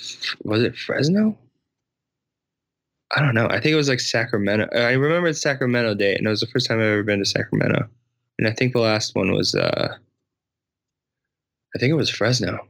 [0.44, 1.38] was it Fresno?
[3.16, 3.48] I don't know.
[3.48, 4.68] I think it was like Sacramento.
[4.76, 7.26] I remember it's Sacramento Day, and it was the first time I've ever been to
[7.26, 7.88] Sacramento.
[8.38, 9.96] And I think the last one was, uh,
[11.76, 12.68] I think it was Fresno.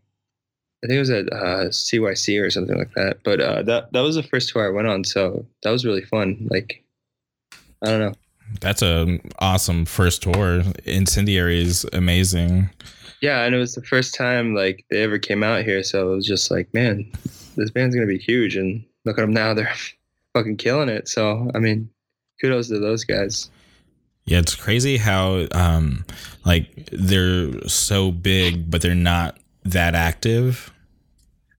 [0.84, 3.18] I think it was at uh, CYC or something like that.
[3.24, 6.04] But uh, that that was the first tour I went on, so that was really
[6.04, 6.48] fun.
[6.52, 6.84] Like,
[7.84, 8.14] I don't know.
[8.62, 10.62] That's a awesome first tour.
[10.86, 12.70] Incendiary is amazing.
[13.22, 16.16] Yeah, and it was the first time like they ever came out here, so it
[16.16, 17.12] was just like, man,
[17.56, 18.56] this band's gonna be huge.
[18.56, 19.74] And look at them now; they're
[20.34, 21.08] fucking killing it.
[21.10, 21.90] So I mean,
[22.40, 23.50] kudos to those guys.
[24.28, 26.06] Yeah, it's crazy how um
[26.46, 30.72] like they're so big, but they're not that active.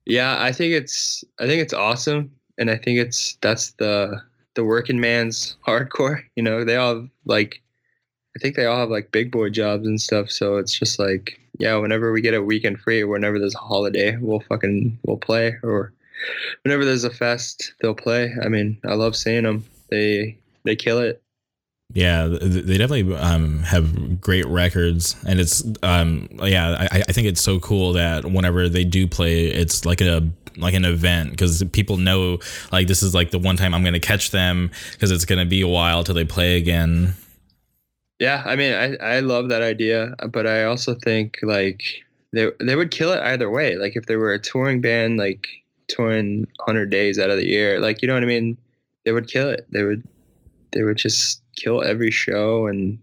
[0.05, 4.21] Yeah, I think it's I think it's awesome, and I think it's that's the
[4.53, 6.21] the working man's hardcore.
[6.35, 7.61] You know, they all like
[8.37, 10.29] I think they all have like big boy jobs and stuff.
[10.29, 13.59] So it's just like yeah, whenever we get a weekend free, or whenever there's a
[13.59, 15.91] holiday, we'll fucking we'll play, or
[16.63, 18.33] whenever there's a fest, they'll play.
[18.43, 19.65] I mean, I love seeing them.
[19.89, 21.21] They they kill it.
[21.93, 27.41] Yeah, they definitely um, have great records, and it's um, yeah, I, I think it's
[27.41, 31.97] so cool that whenever they do play, it's like a like an event because people
[31.97, 32.39] know
[32.71, 35.61] like this is like the one time I'm gonna catch them because it's gonna be
[35.61, 37.15] a while till they play again.
[38.19, 41.81] Yeah, I mean, I, I love that idea, but I also think like
[42.33, 43.77] they they would kill it either way.
[43.77, 45.47] Like if they were a touring band, like
[45.87, 48.57] touring hundred days out of the year, like you know what I mean,
[49.05, 49.65] they would kill it.
[49.71, 50.07] They would
[50.71, 52.99] they would just kill every show, and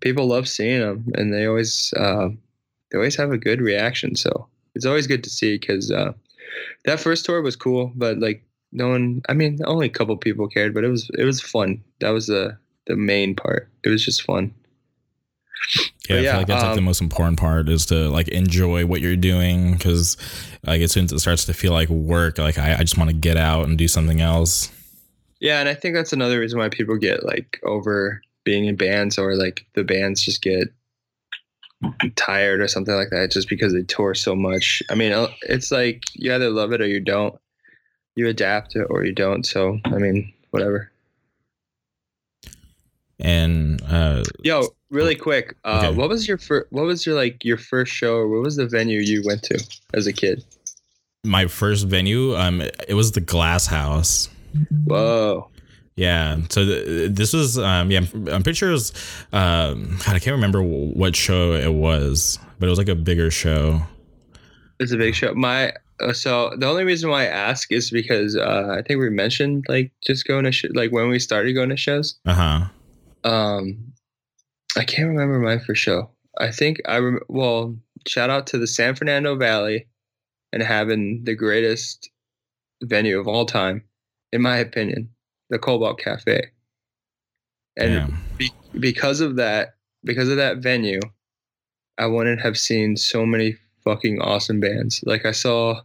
[0.00, 2.28] people love seeing them, and they always uh,
[2.90, 4.16] they always have a good reaction.
[4.16, 6.12] So it's always good to see because uh,
[6.84, 9.22] that first tour was cool, but like no one.
[9.28, 11.82] I mean, only a couple people cared, but it was it was fun.
[12.00, 13.68] That was the the main part.
[13.84, 14.54] It was just fun.
[16.08, 18.28] Yeah, I yeah, feel like that's like the um, most important part is to like
[18.28, 20.16] enjoy what you're doing because
[20.64, 23.10] like as soon as it starts to feel like work, like I, I just want
[23.10, 24.70] to get out and do something else.
[25.40, 29.18] Yeah, and I think that's another reason why people get like over being in bands
[29.18, 30.68] or like the bands just get
[32.16, 34.82] tired or something like that just because they tour so much.
[34.90, 37.34] I mean, it's like you either love it or you don't.
[38.14, 39.44] You adapt it or you don't.
[39.44, 40.90] So, I mean, whatever.
[43.18, 45.96] And uh, Yo, really quick, uh, Okay.
[45.96, 48.66] what was your fir- what was your like your first show or what was the
[48.66, 49.62] venue you went to
[49.94, 50.44] as a kid?
[51.24, 54.28] my first venue, um, it was the Glass House.
[54.86, 55.48] Whoa.
[55.96, 56.38] Yeah.
[56.50, 58.92] So th- this was, um, yeah, I'm, pretty sure it was,
[59.32, 63.30] um, God, I can't remember what show it was, but it was like a bigger
[63.30, 63.82] show.
[64.78, 65.34] It's a big show.
[65.34, 69.08] My uh, so the only reason why I ask is because uh, I think we
[69.08, 72.18] mentioned like just going to sh- like when we started going to shows.
[72.26, 73.30] Uh huh.
[73.30, 73.92] Um,
[74.76, 76.10] I can't remember my first show.
[76.38, 79.86] I think I rem- well, shout out to the San Fernando Valley
[80.52, 82.10] and having the greatest
[82.82, 83.84] venue of all time,
[84.36, 85.08] in my opinion,
[85.50, 86.52] the Cobalt Cafe.
[87.76, 91.00] And be- because of that, because of that venue,
[91.98, 95.02] I wouldn't have seen so many fucking awesome bands.
[95.04, 95.80] Like I saw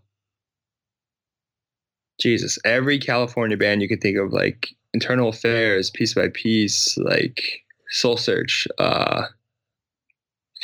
[2.22, 7.42] Jesus, every California band you could think of, like Internal Affairs, Piece by Piece, like
[7.90, 8.68] Soul Search.
[8.78, 9.24] Uh,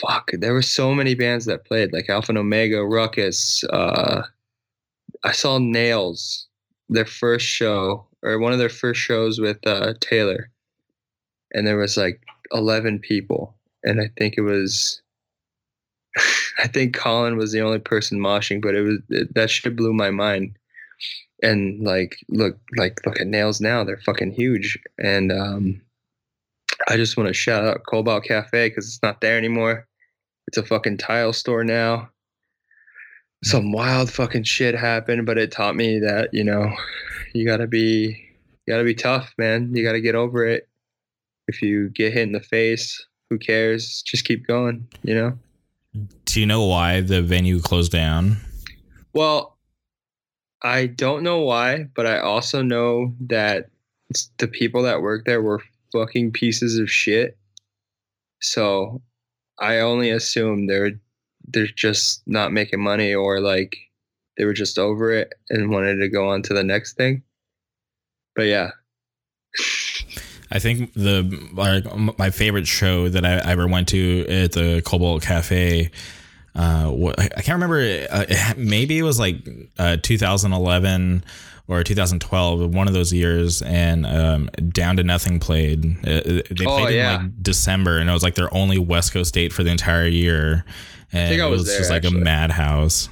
[0.02, 3.64] fuck, there were so many bands that played, like Alpha and Omega, Ruckus.
[3.72, 4.24] Uh,
[5.24, 6.47] I saw Nails,
[6.90, 10.50] their first show, or one of their first shows with uh, Taylor,
[11.54, 12.22] and there was like
[12.52, 15.02] eleven people, and I think it was.
[16.60, 19.94] I think Colin was the only person moshing, but it was it, that shit blew
[19.94, 20.58] my mind.
[21.44, 24.80] And like look like look at nails now they're fucking huge.
[24.98, 25.82] And um
[26.88, 29.88] i just want to shout out cobalt cafe because it's not there anymore.
[30.48, 32.10] It's a fucking tile store now
[33.44, 36.72] some wild fucking shit happened but it taught me that you know
[37.34, 38.18] you gotta be
[38.66, 40.68] you gotta be tough man you gotta get over it
[41.48, 45.38] if you get hit in the face who cares just keep going you know
[46.26, 48.38] Do you know why the venue closed down?
[49.14, 49.58] Well,
[50.62, 53.70] I don't know why, but I also know that
[54.38, 57.38] the people that worked there were fucking pieces of shit.
[58.42, 59.02] So
[59.60, 61.00] I only assume they're
[61.48, 63.76] they're just not making money or like
[64.38, 67.24] they were just over it and wanted to go on to the next thing.
[68.36, 68.72] But yeah.
[70.52, 75.24] I think the like my favorite show that I ever went to at the Cobalt
[75.24, 75.90] Cafe.
[76.56, 78.08] Uh, what, I can't remember.
[78.10, 78.26] Uh,
[78.58, 81.24] maybe it was like uh, 2011
[81.68, 85.86] or 2012, one of those years, and um, Down to Nothing played.
[86.08, 89.34] Uh, they played Oh, in like December, and it was like their only West Coast
[89.34, 90.64] date for the entire year.
[91.14, 92.22] And think I was it was was there, just like actually.
[92.22, 93.10] a madhouse.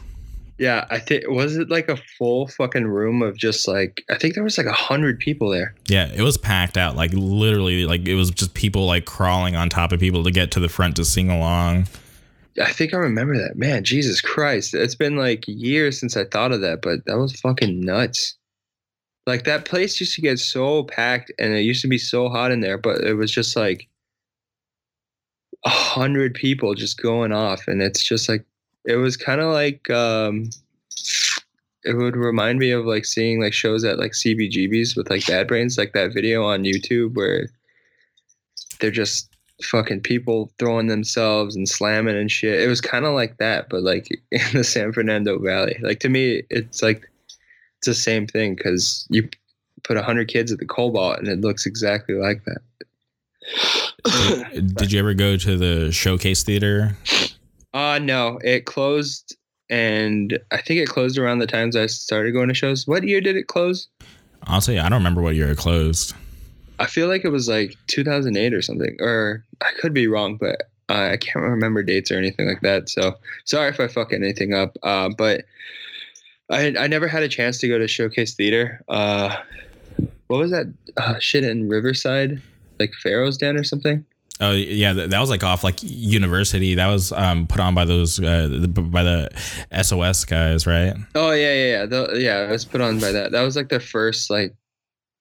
[0.58, 4.36] Yeah, I think was it like a full fucking room of just like I think
[4.36, 5.76] there was like a hundred people there.
[5.88, 6.96] Yeah, it was packed out.
[6.96, 10.52] Like literally, like it was just people like crawling on top of people to get
[10.52, 11.88] to the front to sing along.
[12.62, 13.58] I think I remember that.
[13.58, 14.74] Man, Jesus Christ.
[14.74, 18.38] It's been like years since I thought of that, but that was fucking nuts.
[19.28, 22.52] Like that place used to get so packed and it used to be so hot
[22.52, 23.90] in there, but it was just like
[25.65, 27.67] a hundred people just going off.
[27.67, 28.45] And it's just like
[28.86, 30.49] it was kind of like um
[31.84, 35.47] it would remind me of like seeing like shows at like CBGBs with like Bad
[35.47, 37.47] Brains, like that video on YouTube where
[38.80, 39.30] they're just
[39.63, 42.59] fucking people throwing themselves and slamming and shit.
[42.59, 45.78] It was kind of like that, but like in the San Fernando Valley.
[45.82, 47.09] Like to me, it's like
[47.78, 49.30] it's the same thing because you
[49.84, 52.61] put hundred kids at the Cobalt and it looks exactly like that.
[54.54, 56.96] Did you ever go to the Showcase Theater?
[57.74, 59.36] Uh no, it closed,
[59.70, 62.88] and I think it closed around the times I started going to shows.
[62.88, 63.88] What year did it close?
[64.48, 66.14] Honestly, I don't remember what year it closed.
[66.80, 70.64] I feel like it was like 2008 or something, or I could be wrong, but
[70.89, 72.89] uh, I can't remember dates or anything like that.
[72.89, 73.16] So
[73.46, 74.78] sorry if I fuck anything up.
[74.84, 75.46] Uh, but
[76.50, 78.82] I I never had a chance to go to Showcase Theater.
[78.88, 79.36] Uh,
[80.28, 82.41] what was that uh, shit in Riverside,
[82.80, 84.05] like Pharaoh's Den or something?
[84.41, 86.76] Oh yeah, that, that was like off like university.
[86.76, 89.30] That was um, put on by those uh, the- by the
[89.82, 90.93] SOS guys, right?
[91.15, 91.86] Oh yeah, yeah, yeah.
[91.86, 93.32] The, yeah, it was put on by that.
[93.32, 94.53] That was like their first like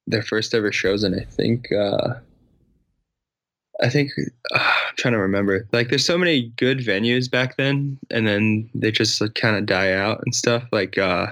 [0.09, 2.15] their first ever shows, and I think uh
[3.83, 4.11] I think
[4.55, 5.67] uh, I'm trying to remember.
[5.73, 9.67] Like, there's so many good venues back then, and then they just like, kind of
[9.67, 10.63] die out and stuff.
[10.73, 11.27] Like, uh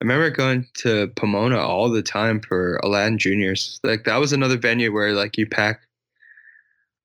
[0.00, 3.78] I remember going to Pomona all the time for Aladdin Juniors.
[3.84, 5.82] Like that was another venue where like you pack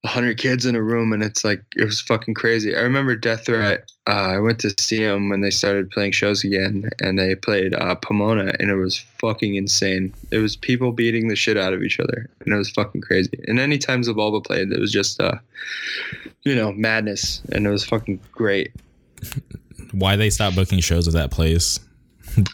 [0.06, 2.76] hundred kids in a room and it's like it was fucking crazy.
[2.76, 3.91] I remember Death Threat.
[4.08, 7.74] Uh, I went to see them when they started playing shows again, and they played
[7.74, 10.14] uh, Pomona, and it was fucking insane.
[10.32, 13.43] It was people beating the shit out of each other, and it was fucking crazy.
[13.48, 15.39] And any times Bulba played, it was just, uh,
[16.43, 18.72] you know, madness, and it was fucking great.
[19.91, 21.80] Why they stopped booking shows at that place?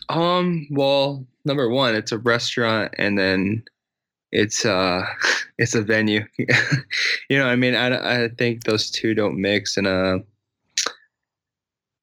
[0.09, 0.67] Um.
[0.71, 3.63] Well, number one, it's a restaurant, and then
[4.32, 5.05] it's uh
[5.57, 6.25] it's a venue
[7.29, 10.19] you know i mean i, I think those two don't mix and uh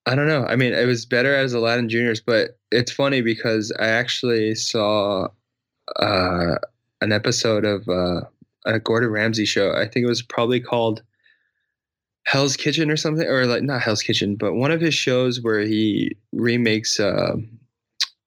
[0.06, 3.72] i don't know i mean it was better as aladdin juniors but it's funny because
[3.78, 5.28] i actually saw
[5.96, 6.56] uh
[7.00, 8.20] an episode of uh
[8.66, 11.02] a gordon ramsay show i think it was probably called
[12.24, 15.60] hell's kitchen or something or like not hell's kitchen but one of his shows where
[15.60, 17.36] he remakes uh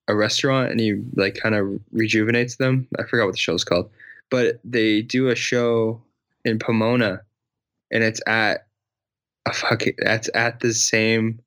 [0.07, 2.87] a restaurant and he like kind of rejuvenates them.
[2.99, 3.89] I forgot what the show's called,
[4.29, 6.01] but they do a show
[6.43, 7.21] in Pomona,
[7.91, 8.65] and it's at
[9.45, 11.39] a fucking That's at the same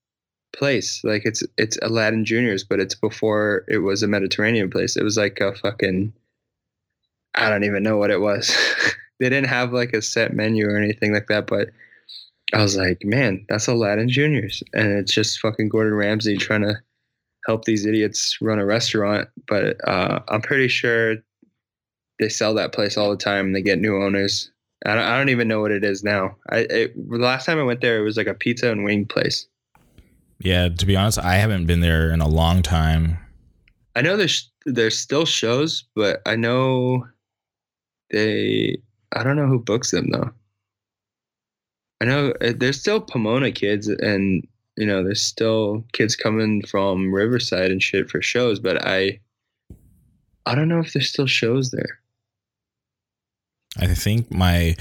[0.55, 1.02] place.
[1.05, 4.96] Like it's it's Aladdin Juniors, but it's before it was a Mediterranean place.
[4.96, 6.12] It was like a fucking.
[7.36, 8.55] I don't even know what it was.
[9.20, 11.70] they didn't have like a set menu or anything like that, but
[12.52, 16.80] I was like, man, that's Aladdin Juniors, and it's just fucking Gordon Ramsay trying to
[17.47, 19.28] help these idiots run a restaurant.
[19.47, 21.16] But uh, I'm pretty sure
[22.18, 23.47] they sell that place all the time.
[23.47, 24.51] and They get new owners.
[24.86, 26.36] I don't, I don't even know what it is now.
[26.51, 29.07] I it, the last time I went there, it was like a pizza and wing
[29.07, 29.47] place.
[30.40, 33.18] Yeah, to be honest, I haven't been there in a long time.
[33.97, 37.07] I know there's there's still shows, but I know
[38.11, 38.78] they.
[39.12, 40.30] I don't know who books them though.
[42.03, 44.47] I know uh, there's still Pomona kids, and
[44.77, 49.20] you know there's still kids coming from Riverside and shit for shows, but I
[50.47, 52.01] I don't know if there's still shows there.
[53.79, 54.77] I think my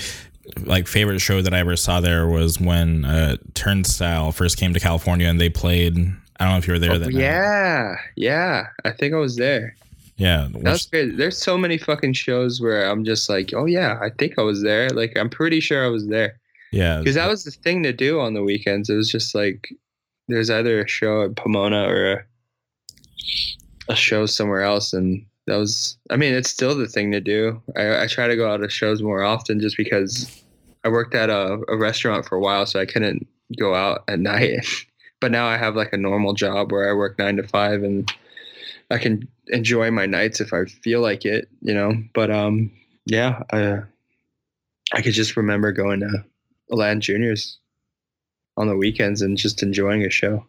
[0.66, 4.80] like favorite show that I ever saw there was when uh, Turnstile first came to
[4.80, 5.98] California and they played.
[6.40, 6.94] I don't know if you were there.
[6.94, 8.12] Oh, that yeah, night.
[8.16, 8.68] yeah.
[8.84, 9.76] I think I was there.
[10.18, 11.18] Yeah, that's great.
[11.18, 14.62] There's so many fucking shows where I'm just like, oh yeah, I think I was
[14.62, 14.90] there.
[14.90, 16.40] Like I'm pretty sure I was there.
[16.72, 18.90] Yeah, because that was the thing to do on the weekends.
[18.90, 19.74] It was just like
[20.28, 22.24] there's either a show at Pomona or a,
[23.90, 27.62] a show somewhere else, and that was i mean it's still the thing to do.
[27.76, 30.44] I, I try to go out to shows more often just because
[30.84, 33.28] i worked at a, a restaurant for a while so i couldn't
[33.60, 34.66] go out at night.
[35.20, 38.12] But now i have like a normal job where i work nine to five and
[38.92, 41.94] i can enjoy my nights if i feel like it you know?
[42.14, 42.72] But um
[43.06, 43.80] yeah i
[44.94, 46.24] i could just remember going to
[46.72, 47.60] Aladdin Juniors
[48.58, 50.46] on the weekends and just enjoying a show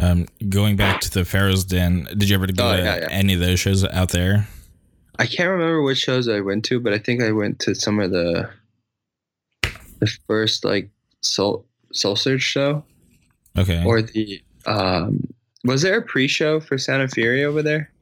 [0.00, 3.08] um, going back to the Pharaoh's Den, did you ever go oh, to yeah, yeah.
[3.10, 4.48] any of those shows out there?
[5.18, 8.00] I can't remember which shows I went to, but I think I went to some
[8.00, 8.48] of the
[9.98, 10.90] the first like
[11.20, 12.84] Soul Soul Search show.
[13.56, 13.84] Okay.
[13.84, 15.28] Or the um,
[15.64, 17.92] was there a pre-show for Santa Fury over there,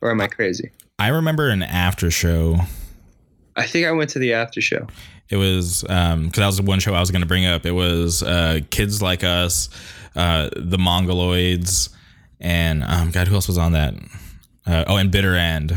[0.00, 0.70] or am I crazy?
[0.98, 2.56] I remember an after show.
[3.56, 4.86] I think I went to the after show.
[5.28, 7.66] It was because um, that was the one show I was going to bring up.
[7.66, 9.68] It was uh, Kids Like Us
[10.16, 11.90] uh, the Mongoloids,
[12.40, 13.94] and um, God, who else was on that?
[14.66, 15.76] Uh, oh, and Bitter End.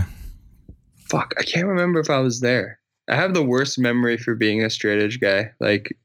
[1.10, 2.80] Fuck, I can't remember if I was there.
[3.10, 5.52] I have the worst memory for being a straight edge guy.
[5.60, 5.96] Like,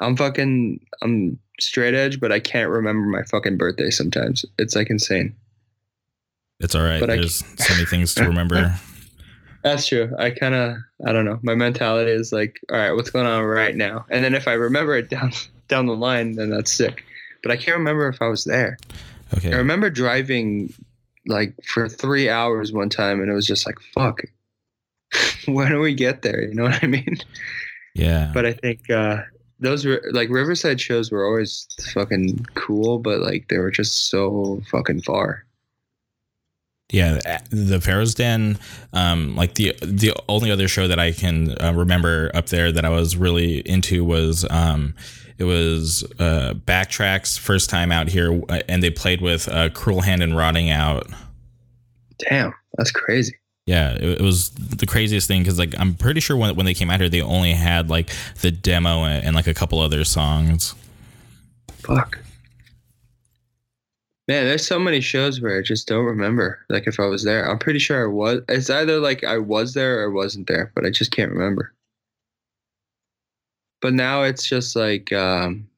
[0.00, 4.44] I'm fucking, I'm straight edge, but I can't remember my fucking birthday sometimes.
[4.58, 5.34] It's like insane.
[6.60, 7.00] It's all right.
[7.00, 8.78] But There's so many things to remember.
[9.64, 10.14] That's true.
[10.18, 11.40] I kind of, I don't know.
[11.42, 14.06] My mentality is like, all right, what's going on right now?
[14.10, 15.32] And then if I remember it down
[15.68, 17.02] down the line, then that's sick
[17.44, 18.78] but I can't remember if I was there.
[19.36, 19.52] Okay.
[19.52, 20.72] I remember driving
[21.26, 24.22] like for three hours one time, and it was just like, fuck.
[25.46, 26.42] when do we get there?
[26.42, 27.18] You know what I mean?
[27.94, 28.30] Yeah.
[28.32, 29.22] But I think uh,
[29.60, 34.62] those were like Riverside shows were always fucking cool, but like they were just so
[34.70, 35.44] fucking far.
[36.94, 38.56] Yeah, the Pharaoh's Den,
[38.92, 42.84] um, like the the only other show that I can uh, remember up there that
[42.84, 44.94] I was really into was um,
[45.36, 50.02] it was uh, Backtracks first time out here, uh, and they played with uh, Cruel
[50.02, 51.08] Hand and Rotting Out.
[52.18, 53.36] Damn, that's crazy.
[53.66, 56.74] Yeah, it, it was the craziest thing because like I'm pretty sure when when they
[56.74, 60.04] came out here, they only had like the demo and, and like a couple other
[60.04, 60.76] songs.
[61.78, 62.23] Fuck.
[64.26, 66.58] Man, there's so many shows where I just don't remember.
[66.70, 68.40] Like if I was there, I'm pretty sure I was.
[68.48, 71.74] It's either like I was there or wasn't there, but I just can't remember
[73.84, 75.68] but now it's just like um,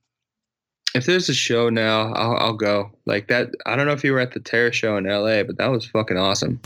[0.94, 2.92] if there's a show now, I'll, I'll go.
[3.04, 3.50] Like that.
[3.66, 5.86] I don't know if you were at the Terror Show in LA, but that was
[5.86, 6.60] fucking awesome.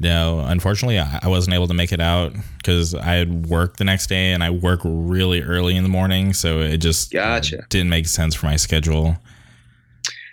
[0.00, 3.84] No, unfortunately, I I wasn't able to make it out because I had work the
[3.84, 6.32] next day and I work really early in the morning.
[6.32, 7.64] So it just Gotcha.
[7.68, 9.16] didn't make sense for my schedule.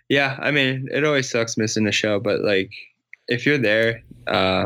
[0.10, 2.72] Yeah, I mean, it always sucks missing a show, but like
[3.28, 4.66] if you're there, uh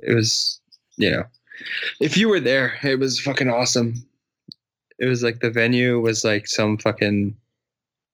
[0.00, 0.60] it was,
[0.96, 1.24] you know,
[2.00, 3.94] if you were there, it was fucking awesome.
[4.98, 7.36] It was like the venue was like some fucking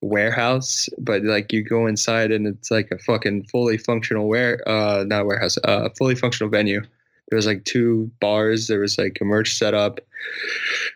[0.02, 5.04] warehouse, but like you go inside and it's like a fucking fully functional ware uh
[5.06, 6.82] not warehouse, uh fully functional venue.
[7.30, 10.00] There was like two bars, there was like a merch setup.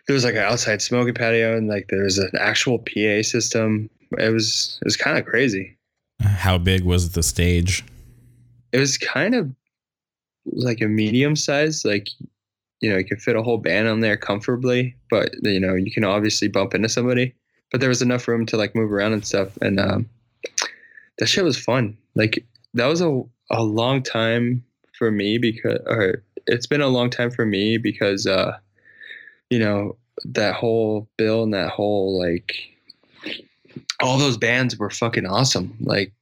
[0.05, 3.89] There was like an outside smoking patio and like there was an actual PA system.
[4.17, 5.77] It was it was kind of crazy.
[6.21, 7.85] How big was the stage?
[8.71, 9.49] It was kind of
[10.45, 12.07] like a medium size, like
[12.81, 15.91] you know, you could fit a whole band on there comfortably, but you know, you
[15.91, 17.33] can obviously bump into somebody.
[17.71, 20.09] But there was enough room to like move around and stuff, and um,
[21.19, 21.97] that shit was fun.
[22.15, 22.43] Like
[22.73, 24.63] that was a a long time
[24.97, 28.57] for me because, or it's been a long time for me because, uh,
[29.49, 32.55] you know, that whole bill and that whole like
[34.01, 35.75] all those bands were fucking awesome.
[35.79, 36.13] Like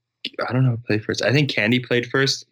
[0.48, 1.24] I don't know who played first.
[1.24, 2.46] I think Candy played first.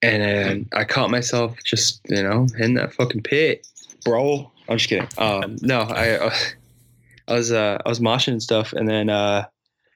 [0.00, 3.66] And then I caught myself just, you know, in that fucking pit,
[4.04, 4.50] bro.
[4.68, 5.08] I'm just kidding.
[5.18, 6.32] Um, no, I,
[7.26, 9.46] I was, uh, I was moshing and stuff, and then uh,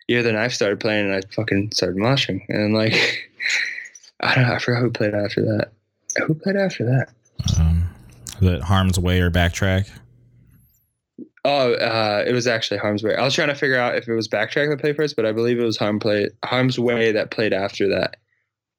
[0.09, 2.95] Year the Knife started playing, and I fucking started moshing, and like,
[4.21, 5.71] I don't know, I forgot who played after that.
[6.27, 7.09] Who played after that?
[7.59, 7.89] Um,
[8.41, 9.89] the Harm's Way or Backtrack?
[11.45, 13.17] Oh, uh, it was actually Harm's Way.
[13.17, 15.33] I was trying to figure out if it was Backtrack that played first, but I
[15.33, 18.17] believe it was Harm play Harm's Way that played after that.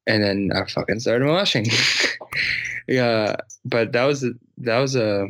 [0.07, 1.65] And then I fucking started washing.
[2.87, 3.35] yeah,
[3.65, 4.25] but that was
[4.57, 5.27] that was a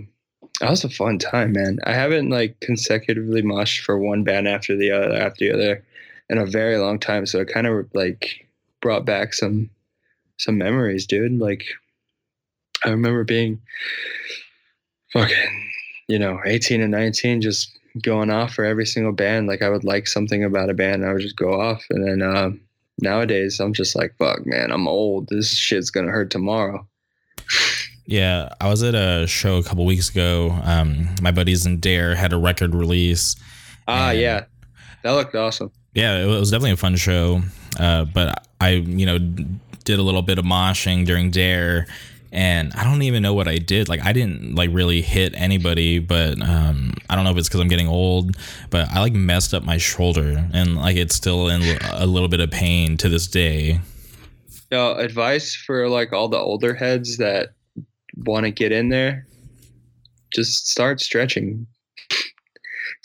[0.61, 1.79] that was a fun time, man.
[1.85, 5.85] I haven't like consecutively moshed for one band after the other after the other
[6.29, 8.47] in a very long time, so it kind of like
[8.79, 9.71] brought back some
[10.37, 11.39] some memories, dude.
[11.39, 11.65] Like
[12.85, 13.59] I remember being
[15.13, 15.72] fucking
[16.07, 19.47] you know, 18 and 19, just going off for every single band.
[19.47, 21.83] Like I would like something about a band, I would just go off.
[21.89, 22.61] And then um,
[22.99, 25.29] nowadays, I'm just like, fuck, man, I'm old.
[25.29, 26.87] This shit's gonna hurt tomorrow.
[28.05, 30.57] Yeah, I was at a show a couple weeks ago.
[30.63, 33.35] Um, my buddies in Dare had a record release.
[33.87, 34.45] Ah, yeah,
[35.03, 35.71] that looked awesome.
[35.93, 37.41] Yeah, it was definitely a fun show.
[37.79, 41.87] Uh, but I, you know, did a little bit of moshing during Dare,
[42.33, 43.87] and I don't even know what I did.
[43.87, 47.61] Like, I didn't like really hit anybody, but um, I don't know if it's because
[47.61, 48.35] I'm getting old.
[48.71, 51.61] But I like messed up my shoulder, and like it's still in
[51.91, 53.79] a little bit of pain to this day.
[54.71, 57.49] No advice for like all the older heads that
[58.17, 59.27] want to get in there:
[60.33, 61.67] just start stretching.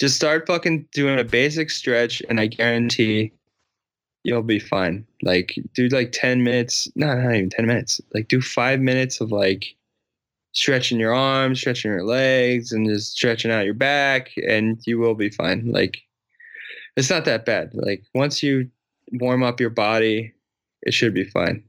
[0.00, 3.32] just start fucking doing a basic stretch, and I guarantee
[4.28, 5.06] you'll be fine.
[5.22, 8.00] Like, do like 10 minutes, no, not even 10 minutes.
[8.14, 9.74] Like, do five minutes of like
[10.52, 15.14] stretching your arms, stretching your legs, and just stretching out your back, and you will
[15.14, 15.70] be fine.
[15.72, 15.98] Like,
[16.96, 17.70] it's not that bad.
[17.74, 18.70] Like, once you
[19.12, 20.34] warm up your body,
[20.82, 21.64] it should be fine.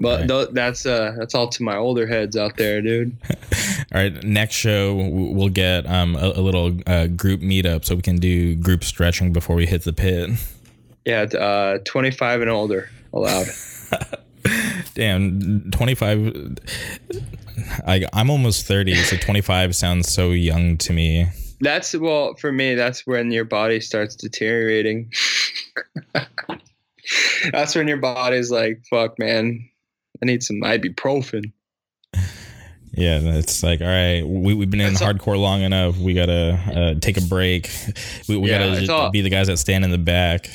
[0.00, 0.48] But Right.
[0.54, 3.16] that's uh that's all to my older heads out there, dude.
[3.94, 8.00] All right, next show we'll get um, a, a little uh, group meetup so we
[8.02, 10.30] can do group stretching before we hit the pit.
[11.04, 13.46] Yeah, uh, 25 and older allowed.
[14.94, 16.58] Damn, 25.
[17.86, 21.26] I, I'm almost 30, so 25 sounds so young to me.
[21.60, 22.74] That's well for me.
[22.74, 25.12] That's when your body starts deteriorating.
[27.52, 29.68] that's when your body's like, "Fuck, man,
[30.22, 31.52] I need some ibuprofen."
[32.94, 35.96] Yeah, it's like, all right, we, we've been in That's all- hardcore long enough.
[35.96, 37.70] We got to uh, take a break.
[38.28, 40.50] We, we Yeah, got to just all- be the guys that stand in the back.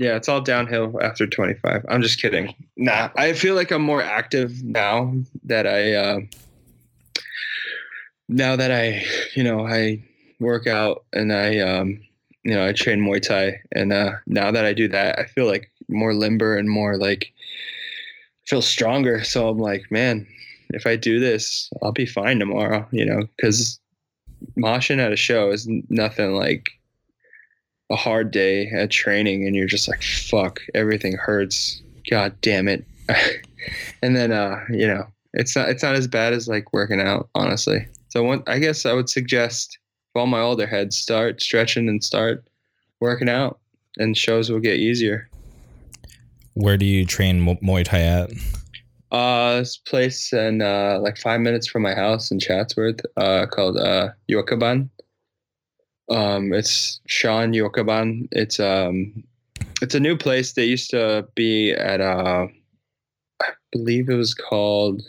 [0.00, 1.84] Yeah, it's all downhill after 25.
[1.86, 2.54] I'm just kidding.
[2.78, 5.12] Nah, I feel like I'm more active now
[5.44, 6.20] that I, uh,
[8.26, 9.04] now that I,
[9.36, 10.02] you know, I
[10.38, 12.00] work out and I, um,
[12.44, 13.60] you know, I train Muay Thai.
[13.72, 17.30] And uh, now that I do that, I feel like more limber and more like,
[18.46, 19.22] feel stronger.
[19.22, 20.26] So I'm like, man,
[20.70, 23.78] if I do this, I'll be fine tomorrow, you know, because
[24.58, 26.70] moshing at a show is nothing like
[27.90, 31.82] a hard day at training and you're just like fuck everything hurts.
[32.10, 32.84] God damn it.
[34.02, 37.28] And then uh you know it's not it's not as bad as like working out
[37.34, 37.86] honestly.
[38.08, 39.78] So one, i guess i would suggest
[40.12, 42.42] for all my older heads start stretching and start
[43.00, 43.58] working out
[43.98, 45.28] and shows will get easier.
[46.54, 48.30] Where do you train Mu- Muay Thai at?
[49.12, 53.76] uh this place in uh like five minutes from my house in chatsworth uh called
[53.76, 54.88] uh yokaban
[56.10, 58.28] Um, it's Sean Yokoban.
[58.32, 59.22] It's um,
[59.80, 60.52] it's a new place.
[60.52, 62.48] They used to be at uh,
[63.40, 65.02] I believe it was called.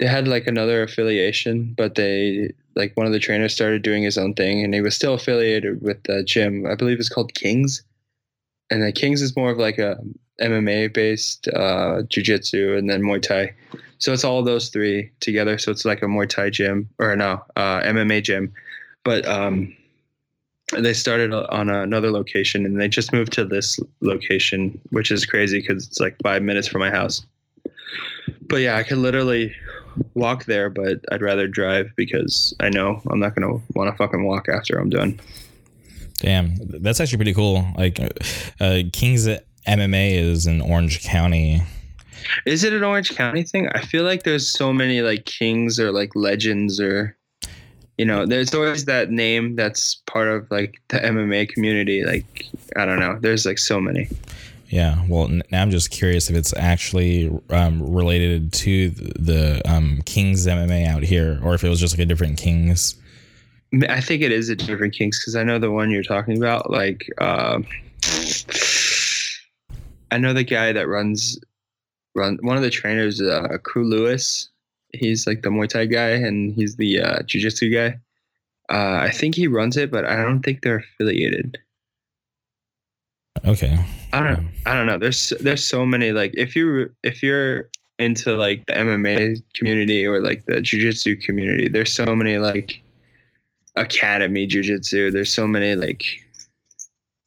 [0.00, 4.18] They had like another affiliation, but they like one of the trainers started doing his
[4.18, 6.66] own thing, and he was still affiliated with the gym.
[6.66, 7.82] I believe it's called Kings,
[8.70, 9.96] and the Kings is more of like a
[10.40, 13.52] MMA based uh, jiu-jitsu and then Muay Thai.
[13.98, 15.58] So it's all those three together.
[15.58, 18.52] So it's like a Muay Thai gym or no uh, MMA gym,
[19.08, 19.74] but um,
[20.76, 25.62] they started on another location and they just moved to this location, which is crazy
[25.62, 27.24] because it's like five minutes from my house.
[28.42, 29.54] But yeah, I could literally
[30.12, 34.26] walk there, but I'd rather drive because I know I'm not gonna want to fucking
[34.26, 35.18] walk after I'm done.
[36.18, 37.66] Damn, that's actually pretty cool.
[37.78, 37.98] Like,
[38.60, 39.26] uh, Kings
[39.66, 41.62] MMA is in Orange County.
[42.44, 43.70] Is it an Orange County thing?
[43.70, 47.17] I feel like there's so many like kings or like legends or
[47.98, 52.04] you know, there's always that name that's part of like the MMA community.
[52.04, 52.46] Like
[52.76, 54.08] I don't know, there's like so many.
[54.68, 60.46] Yeah, well, now I'm just curious if it's actually um, related to the um, Kings
[60.46, 62.94] MMA out here, or if it was just like a different Kings.
[63.88, 66.70] I think it is a different Kings because I know the one you're talking about.
[66.70, 67.60] Like, uh,
[70.10, 71.38] I know the guy that runs
[72.14, 74.50] run one of the trainers, uh, Crew Lewis.
[74.92, 77.98] He's like the Muay Thai guy, and he's the uh, Jiu Jitsu guy.
[78.70, 81.58] Uh, I think he runs it, but I don't think they're affiliated.
[83.46, 83.78] Okay.
[84.12, 84.48] I don't.
[84.66, 84.98] I don't know.
[84.98, 90.20] There's there's so many like if you if you're into like the MMA community or
[90.20, 92.82] like the jiu-jitsu community, there's so many like
[93.76, 95.10] academy jiu-jitsu.
[95.10, 96.04] There's so many like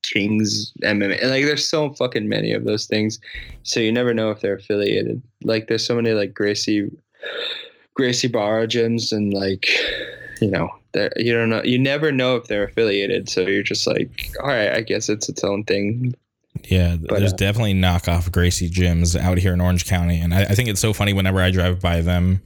[0.03, 1.23] Kings MMA.
[1.23, 3.19] Like there's so fucking many of those things,
[3.63, 5.21] so you never know if they're affiliated.
[5.43, 6.89] Like there's so many like Gracie,
[7.93, 9.67] Gracie Barra gyms, and like
[10.41, 10.69] you know,
[11.15, 11.63] you don't know.
[11.63, 13.29] You never know if they're affiliated.
[13.29, 16.15] So you're just like, all right, I guess it's its own thing.
[16.65, 20.43] Yeah, but, there's uh, definitely knockoff Gracie gyms out here in Orange County, and I,
[20.43, 22.41] I think it's so funny whenever I drive by them.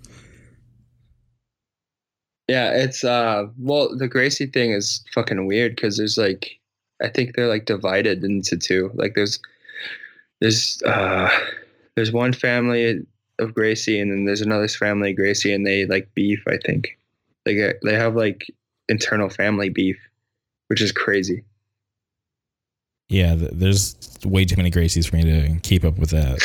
[2.48, 6.60] Yeah, it's uh well the Gracie thing is fucking weird because there's like
[7.02, 8.92] I think they're like divided into two.
[8.94, 9.40] Like there's
[10.42, 11.30] there's uh
[11.96, 13.04] there's one family
[13.40, 16.98] of Gracie and then there's another family of Gracie and they like beef, I think.
[17.46, 18.46] They uh, get they have like
[18.90, 19.98] internal family beef,
[20.68, 21.44] which is crazy.
[23.08, 26.40] Yeah, there's way too many Gracies for me to keep up with that.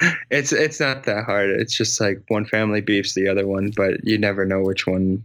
[0.30, 1.50] it's it's not that hard.
[1.50, 5.22] It's just like one family beefs the other one, but you never know which one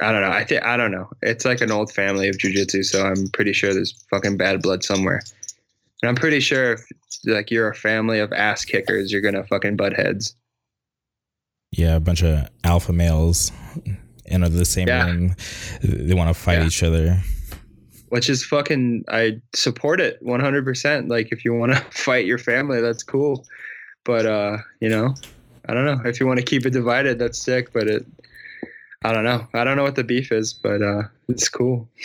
[0.00, 0.30] I don't know.
[0.30, 1.08] I think I don't know.
[1.22, 4.82] It's like an old family of jujitsu, so I'm pretty sure there's fucking bad blood
[4.82, 5.22] somewhere.
[6.02, 6.80] And I'm pretty sure if
[7.24, 10.34] like you're a family of ass kickers, you're gonna fucking butt heads.
[11.70, 13.52] Yeah, a bunch of alpha males
[14.26, 15.06] in the same yeah.
[15.06, 15.36] ring.
[15.82, 16.66] They want to fight yeah.
[16.66, 17.20] each other.
[18.08, 19.04] Which is fucking.
[19.08, 20.64] I support it 100.
[20.64, 23.46] percent Like if you want to fight your family, that's cool.
[24.04, 25.14] But uh, you know,
[25.68, 26.00] I don't know.
[26.04, 27.72] If you want to keep it divided, that's sick.
[27.72, 28.06] But it
[29.04, 29.46] I don't know.
[29.54, 31.88] I don't know what the beef is, but uh, it's cool.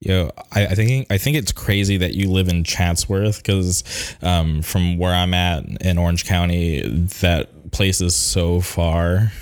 [0.00, 3.82] Yo, I, I, think I think it's crazy that you live in Chatsworth because
[4.22, 6.82] um, from where I'm at in Orange County,
[7.20, 9.32] that place is so far.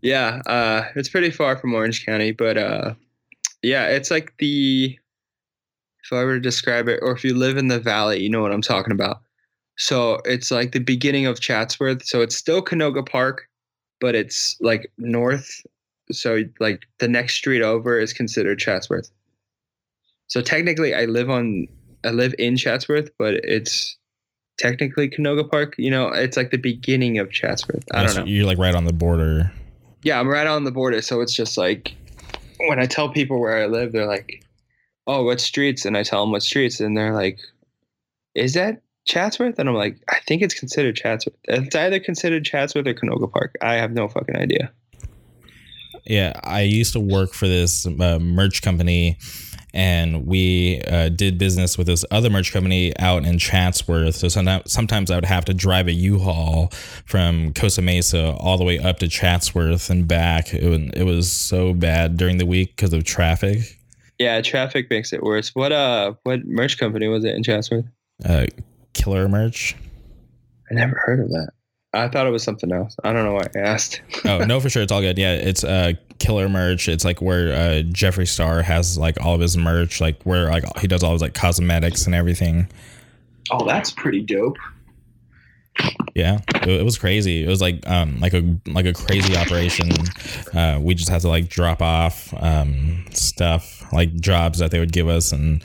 [0.00, 2.94] Yeah, uh, it's pretty far from Orange County, but uh,
[3.62, 4.96] yeah, it's like the
[6.04, 8.40] if I were to describe it, or if you live in the valley, you know
[8.40, 9.20] what I'm talking about.
[9.76, 12.04] So it's like the beginning of Chatsworth.
[12.04, 13.48] So it's still Canoga Park,
[14.00, 15.60] but it's like north
[16.10, 19.10] so like the next street over is considered Chatsworth.
[20.28, 21.66] So technically, I live on
[22.04, 23.96] I live in Chatsworth, but it's
[24.58, 25.74] technically Canoga Park.
[25.78, 27.84] You know, it's like the beginning of Chatsworth.
[27.92, 28.24] I don't know.
[28.24, 29.50] You're like right on the border.
[30.02, 31.02] Yeah, I'm right on the border.
[31.02, 31.94] So it's just like
[32.68, 34.44] when I tell people where I live, they're like,
[35.06, 37.38] "Oh, what streets?" And I tell them what streets, and they're like,
[38.34, 41.36] "Is that Chatsworth?" And I'm like, "I think it's considered Chatsworth.
[41.44, 43.54] It's either considered Chatsworth or Canoga Park.
[43.62, 44.72] I have no fucking idea."
[46.04, 49.18] Yeah, I used to work for this uh, merch company,
[49.74, 54.16] and we uh, did business with this other merch company out in Chatsworth.
[54.16, 56.68] So sometimes, sometimes I would have to drive a U-Haul
[57.04, 60.52] from Costa Mesa all the way up to Chatsworth and back.
[60.54, 63.78] It, it was so bad during the week because of traffic.
[64.18, 65.54] Yeah, traffic makes it worse.
[65.54, 67.84] What uh, what merch company was it in Chatsworth?
[68.24, 68.46] Uh,
[68.92, 69.76] Killer Merch.
[70.70, 71.50] I never heard of that.
[71.94, 72.96] I thought it was something else.
[73.02, 74.02] I don't know why I asked.
[74.24, 75.16] oh no, for sure, it's all good.
[75.16, 76.88] Yeah, it's uh, killer merch.
[76.88, 80.64] It's like where uh, Jeffree Star has like all of his merch, like where like
[80.78, 82.68] he does all his like cosmetics and everything.
[83.50, 84.58] Oh, that's pretty dope.
[86.14, 87.44] Yeah, it, it was crazy.
[87.44, 89.88] It was like um like a like a crazy operation.
[90.54, 94.92] Uh, we just had to like drop off um stuff like jobs that they would
[94.92, 95.64] give us and.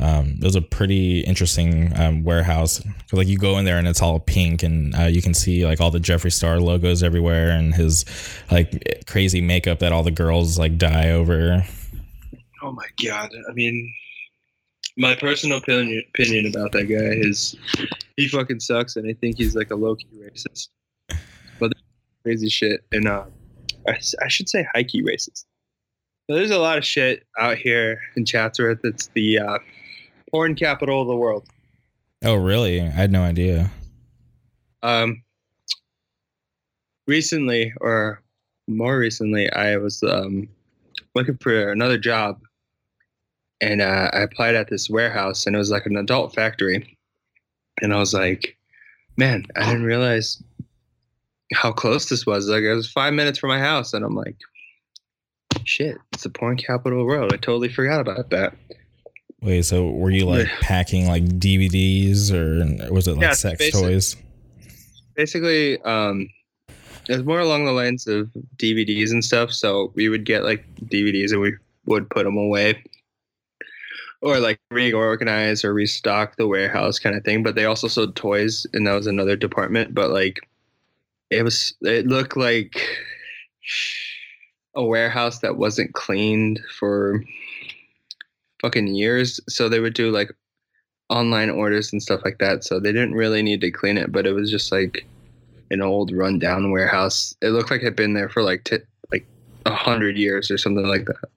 [0.00, 2.82] Um, it was a pretty interesting um, warehouse.
[3.12, 5.80] Like you go in there and it's all pink, and uh, you can see like
[5.80, 8.04] all the Jeffree Star logos everywhere, and his
[8.50, 11.64] like crazy makeup that all the girls like die over.
[12.62, 13.30] Oh my god!
[13.48, 13.92] I mean,
[14.96, 17.56] my personal opinion opinion about that guy is
[18.16, 20.68] he fucking sucks, and I think he's like a low key racist.
[21.58, 21.72] But
[22.22, 23.24] crazy shit, and uh,
[23.88, 25.44] I, I should say high key racist.
[26.28, 28.80] There's a lot of shit out here in Chatsworth.
[28.82, 29.58] that's the uh,
[30.36, 31.48] porn capital of the world.
[32.22, 32.78] Oh, really?
[32.78, 33.70] I had no idea.
[34.82, 35.22] Um,
[37.06, 38.22] recently, or
[38.68, 40.46] more recently, I was um,
[41.14, 42.38] looking for another job,
[43.62, 46.98] and uh, I applied at this warehouse, and it was like an adult factory,
[47.80, 48.58] and I was like,
[49.16, 50.42] man, I didn't realize
[51.54, 52.46] how close this was.
[52.46, 54.36] Like, it was five minutes from my house, and I'm like,
[55.64, 57.32] shit, it's the porn capital of the world.
[57.32, 58.52] I totally forgot about that.
[59.42, 63.80] Wait, so were you like packing like DVDs or was it like Yeah, sex basic-
[63.80, 64.16] toys?
[65.14, 66.28] basically um
[67.08, 69.52] it was more along the lines of DVDs and stuff.
[69.52, 71.52] So we would get like DVDs and we
[71.84, 72.82] would put them away,
[74.22, 77.44] or like reorganize or restock the warehouse kind of thing.
[77.44, 79.94] But they also sold toys, and that was another department.
[79.94, 80.40] But like,
[81.30, 82.76] it was it looked like
[84.74, 87.22] a warehouse that wasn't cleaned for
[88.60, 89.40] fucking years.
[89.48, 90.30] So they would do like
[91.08, 92.64] online orders and stuff like that.
[92.64, 95.06] So they didn't really need to clean it, but it was just like
[95.70, 97.34] an old rundown warehouse.
[97.42, 98.78] It looked like it had been there for like t-
[99.10, 99.26] like
[99.64, 101.28] a hundred years or something like that.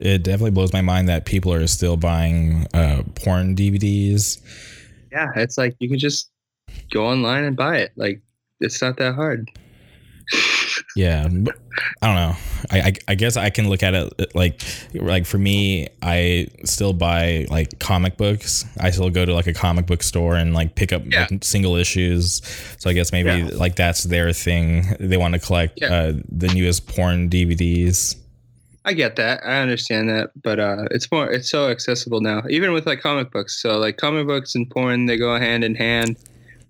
[0.00, 4.40] It definitely blows my mind that people are still buying uh, porn DVDs.
[5.12, 6.30] Yeah, it's like you can just
[6.90, 7.92] go online and buy it.
[7.96, 8.20] Like
[8.60, 9.48] it's not that hard.
[10.96, 11.56] Yeah, but
[12.02, 12.36] I don't know.
[12.70, 14.60] I, I I guess I can look at it like
[14.94, 18.64] like for me, I still buy like comic books.
[18.78, 21.26] I still go to like a comic book store and like pick up Yeah.
[21.30, 22.40] like, single issues.
[22.78, 23.50] So I guess maybe Yeah.
[23.54, 24.84] like that's their thing.
[25.00, 25.92] They want to collect Yeah.
[25.92, 28.14] uh, the newest porn DVDs.
[28.84, 29.40] I get that.
[29.44, 31.28] I understand that, but uh, it's more.
[31.32, 33.60] It's so accessible now, even with like comic books.
[33.60, 36.16] So like comic books and porn, they go hand in hand.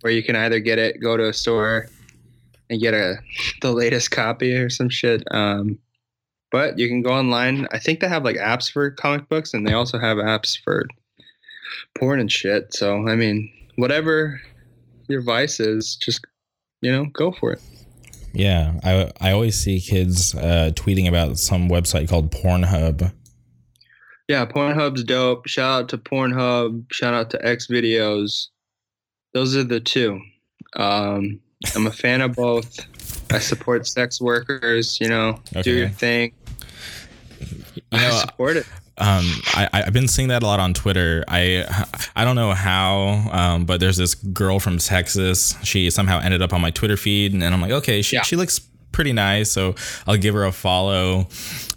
[0.00, 1.88] Where you can either get it, go to a store,
[2.74, 3.16] and get a
[3.62, 5.22] the latest copy or some shit.
[5.30, 5.78] Um,
[6.50, 7.66] but you can go online.
[7.72, 10.86] I think they have like apps for comic books, and they also have apps for
[11.98, 12.74] porn and shit.
[12.74, 14.40] So I mean, whatever
[15.08, 16.24] your vice is, just
[16.80, 17.62] you know, go for it.
[18.32, 23.12] Yeah, I I always see kids uh, tweeting about some website called Pornhub.
[24.28, 25.46] Yeah, Pornhub's dope.
[25.46, 26.90] Shout out to Pornhub.
[26.92, 28.48] Shout out to X Videos.
[29.34, 30.20] Those are the two.
[30.76, 31.40] Um,
[31.74, 32.78] I'm a fan of both.
[33.32, 34.98] I support sex workers.
[35.00, 36.32] You know, do your thing.
[37.74, 38.66] You I support it.
[38.98, 41.24] um, I, I've been seeing that a lot on Twitter.
[41.28, 41.64] I
[42.14, 45.54] I don't know how, um, but there's this girl from Texas.
[45.64, 48.22] She somehow ended up on my Twitter feed, and I'm like, okay, she Yeah.
[48.22, 48.60] she looks
[48.92, 49.74] pretty nice, so
[50.06, 51.26] I'll give her a follow.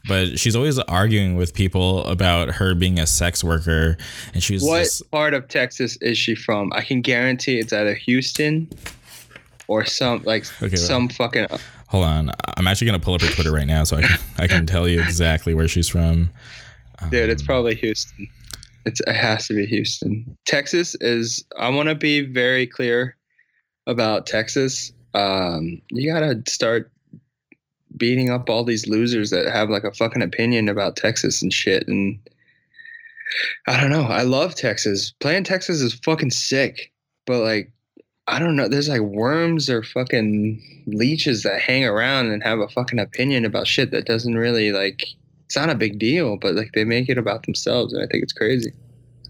[0.07, 3.97] But she's always arguing with people about her being a sex worker,
[4.33, 6.71] and she was What just part of Texas is she from?
[6.73, 8.69] I can guarantee it's either Houston
[9.67, 11.47] or some like Okay, some fucking.
[11.87, 12.31] hold on.
[12.57, 14.87] I'm actually gonna pull up her Twitter right now, so I can I can tell
[14.87, 16.29] you exactly where she's from.
[17.11, 18.27] Dude, it's Um, probably Houston.
[18.85, 20.37] It's, it has to be Houston.
[20.45, 21.43] Texas is.
[21.59, 23.15] I want to be very clear
[23.85, 24.91] about Texas.
[25.13, 26.91] Um, you gotta start
[27.97, 31.87] beating up all these losers that have like a fucking opinion about Texas and shit.
[31.87, 32.17] And
[33.67, 34.03] I don't know.
[34.03, 35.11] I love Texas.
[35.19, 36.91] Playing Texas is fucking sick,
[37.25, 37.71] but like.
[38.27, 38.67] I don't know.
[38.67, 43.67] There's like worms or fucking leeches that hang around and have a fucking opinion about
[43.67, 45.05] shit that doesn't really like
[45.45, 48.21] it's not a big deal, but like they make it about themselves, and I think
[48.21, 48.73] it's crazy.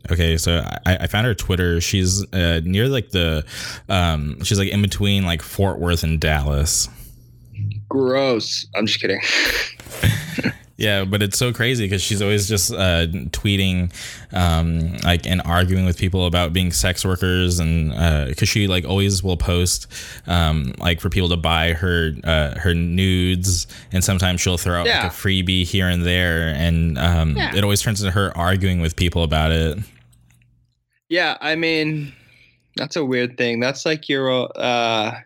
[0.10, 1.80] Okay, so I, I found her Twitter.
[1.80, 3.45] She's uh, near like the,
[3.88, 6.89] um, she's like in between like Fort Worth and Dallas.
[7.88, 8.66] Gross.
[8.76, 9.22] I'm just kidding.
[10.80, 13.91] Yeah, but it's so crazy because she's always just uh, tweeting,
[14.32, 17.89] um, like and arguing with people about being sex workers, and
[18.30, 19.88] because she like always will post,
[20.28, 24.86] um, like for people to buy her uh, her nudes, and sometimes she'll throw out
[24.86, 25.01] Yeah.
[25.03, 27.55] like a freebie here and there, and um, Yeah.
[27.55, 29.80] it always turns into her arguing with people about it.
[31.09, 32.13] yeah, I mean,
[32.75, 33.59] that's a weird thing.
[33.59, 35.21] That's like your uh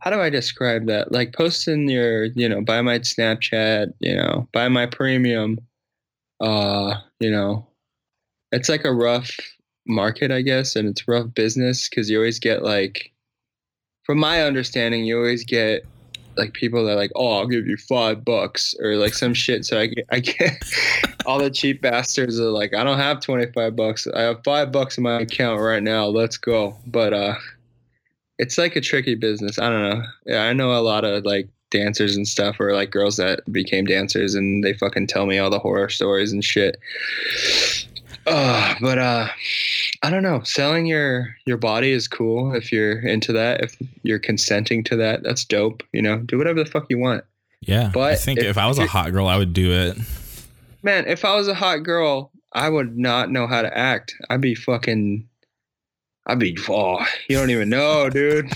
[0.00, 1.12] how do I describe that?
[1.12, 5.58] Like posting your, you know, buy my Snapchat, you know, buy my premium.
[6.40, 7.66] Uh, you know,
[8.50, 9.30] it's like a rough
[9.86, 13.12] market, I guess, and it's rough business because you always get like,
[14.04, 15.84] from my understanding, you always get
[16.36, 19.66] like people that are like, oh, I'll give you five bucks or like some shit.
[19.66, 20.62] So I get, I get
[21.26, 24.06] all the cheap bastards are like, I don't have 25 bucks.
[24.06, 26.06] I have five bucks in my account right now.
[26.06, 26.78] Let's go.
[26.86, 27.34] But, uh,
[28.40, 29.58] it's like a tricky business.
[29.58, 30.02] I don't know.
[30.26, 33.84] Yeah, I know a lot of like dancers and stuff or like girls that became
[33.84, 36.78] dancers and they fucking tell me all the horror stories and shit.
[38.26, 39.28] Uh, but uh
[40.02, 40.40] I don't know.
[40.42, 43.62] Selling your your body is cool if you're into that.
[43.62, 45.82] If you're consenting to that, that's dope.
[45.92, 47.24] You know, do whatever the fuck you want.
[47.60, 49.98] Yeah, But I think if, if I was a hot girl, I would do it.
[50.82, 54.14] Man, if I was a hot girl, I would not know how to act.
[54.30, 55.28] I'd be fucking.
[56.26, 56.56] I'd be.
[56.68, 58.50] Oh, you don't even know, dude.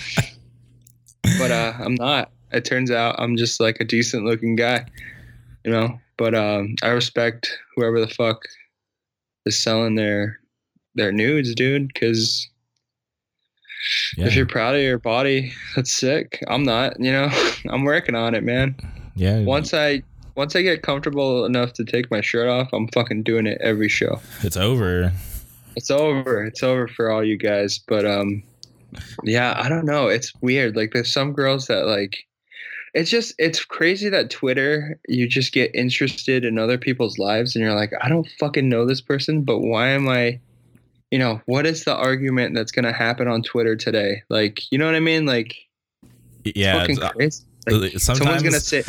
[1.39, 2.31] but uh, I'm not.
[2.51, 4.85] It turns out I'm just like a decent looking guy,
[5.63, 5.99] you know.
[6.17, 8.41] But um, I respect whoever the fuck
[9.45, 10.39] is selling their
[10.93, 11.87] their nudes, dude.
[11.89, 12.47] Because
[14.15, 16.41] Yeah, if you're proud of your body, that's sick.
[16.47, 16.99] I'm not.
[16.99, 17.29] You know,
[17.69, 18.75] I'm working on it, man.
[19.15, 19.39] yeah.
[19.41, 20.03] Once I
[20.35, 23.89] once I get comfortable enough to take my shirt off, I'm fucking doing it every
[23.89, 24.21] show.
[24.43, 25.11] it's over.
[25.75, 26.43] It's over.
[26.43, 27.79] It's over for all you guys.
[27.79, 28.43] But um
[29.23, 30.07] yeah, I don't know.
[30.07, 30.75] It's weird.
[30.75, 32.17] Like there's some girls that like
[32.93, 37.63] it's just it's crazy that Twitter you just get interested in other people's lives and
[37.63, 40.39] you're like, I don't fucking know this person, but why am I
[41.11, 44.23] you know, what is the argument that's gonna happen on Twitter today?
[44.29, 45.25] Like, you know what I mean?
[45.25, 45.55] Like
[46.43, 47.41] Yeah, fucking it's- uh.
[47.67, 48.83] Like, sometimes someone's gonna say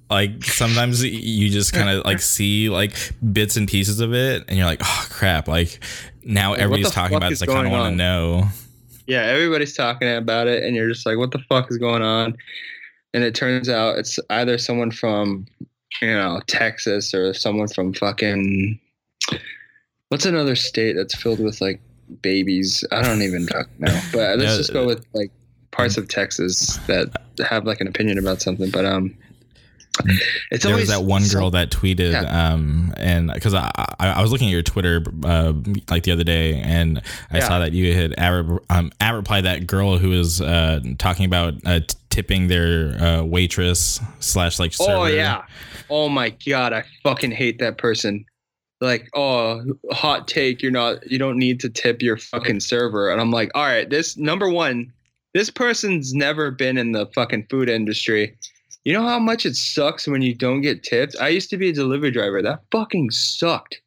[0.10, 2.94] like sometimes you just kind of like see like
[3.32, 5.82] bits and pieces of it and you're like oh crap like
[6.22, 8.48] now Like, everybody's talking about this i kind of want to know
[9.06, 12.36] yeah, everybody's talking about it, and you're just like, what the fuck is going on?
[13.12, 15.46] And it turns out it's either someone from,
[16.00, 18.80] you know, Texas or someone from fucking,
[20.08, 21.80] what's another state that's filled with like
[22.22, 22.82] babies?
[22.90, 23.62] I don't even know.
[24.12, 25.30] But let's Yeah, just go with like
[25.74, 27.08] parts of Texas that
[27.46, 28.70] have like an opinion about something.
[28.70, 29.14] But um,
[30.50, 32.52] it's there always was that one girl that tweeted Yeah.
[32.54, 33.70] um and because I,
[34.00, 35.52] I I was looking at your twitter uh
[35.88, 37.00] like the other day and
[37.30, 37.46] i Yeah.
[37.46, 38.32] saw that you had at,
[38.70, 43.22] um at reply that girl who was uh talking about uh t- tipping their uh
[43.22, 44.90] waitress slash like server.
[44.92, 45.44] Oh yeah.
[45.90, 48.24] Oh my god, I fucking hate that person.
[48.80, 49.62] Like, oh,
[49.92, 53.12] hot take, you're not you don't need to tip your fucking server.
[53.12, 54.92] And I'm like, all right, this number one,
[55.34, 58.36] this person's never been in the fucking food industry.
[58.84, 61.16] You know how much it sucks when you don't get tipped?
[61.20, 62.40] I used to be a delivery driver.
[62.40, 63.80] That fucking sucked.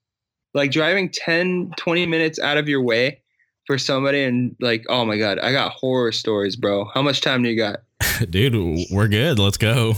[0.53, 3.21] Like driving 10, 20 minutes out of your way
[3.65, 6.85] for somebody and like, oh my god, I got horror stories, bro.
[6.93, 7.81] How much time do you got?
[8.29, 8.55] dude
[8.91, 9.93] we're good let's go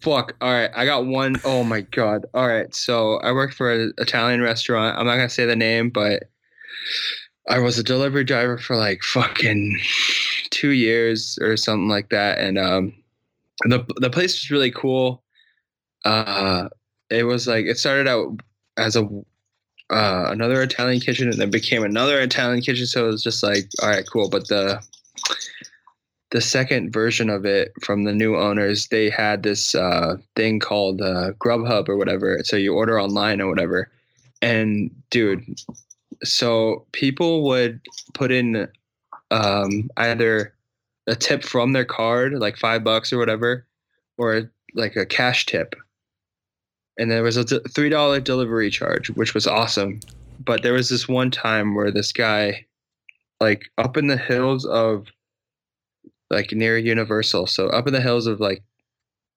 [0.00, 0.34] Fuck.
[0.40, 0.70] All right.
[0.74, 1.36] I got one.
[1.44, 2.24] Oh my God.
[2.32, 2.74] All right.
[2.74, 4.96] So I worked for an Italian restaurant.
[4.96, 6.24] I'm not going to say the name, but
[7.48, 9.78] I was a delivery driver for like fucking
[10.50, 12.38] two years or something like that.
[12.38, 12.94] And um,
[13.64, 15.22] the, the place was really cool.
[16.04, 16.68] Uh,
[17.10, 18.40] it was like, it started out
[18.76, 19.02] as a,
[19.90, 22.86] uh, another Italian kitchen and then became another Italian kitchen.
[22.86, 24.28] So it was just like, all right, cool.
[24.28, 24.80] But the,
[26.30, 31.00] the second version of it from the new owners, they had this uh, thing called
[31.00, 32.40] uh, Grubhub or whatever.
[32.44, 33.90] So you order online or whatever.
[34.40, 35.44] And dude,
[36.22, 37.80] so people would
[38.14, 38.68] put in
[39.30, 40.54] um, either
[41.06, 43.66] a tip from their card, like five bucks or whatever,
[44.18, 45.74] or like a cash tip.
[46.98, 50.00] And there was a three dollar delivery charge, which was awesome.
[50.44, 52.66] But there was this one time where this guy,
[53.40, 55.06] like up in the hills of
[56.30, 57.46] like near Universal.
[57.46, 58.62] So up in the hills of like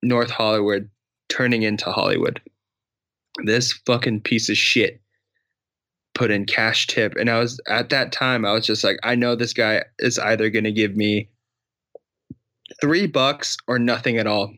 [0.02, 0.88] North Hollywood,
[1.28, 2.40] turning into Hollywood.
[3.44, 5.00] This fucking piece of shit
[6.14, 7.14] put in cash tip.
[7.16, 10.18] And I was at that time, I was just like, I know this guy is
[10.18, 11.28] either going to give me
[12.80, 14.52] three bucks or nothing at all.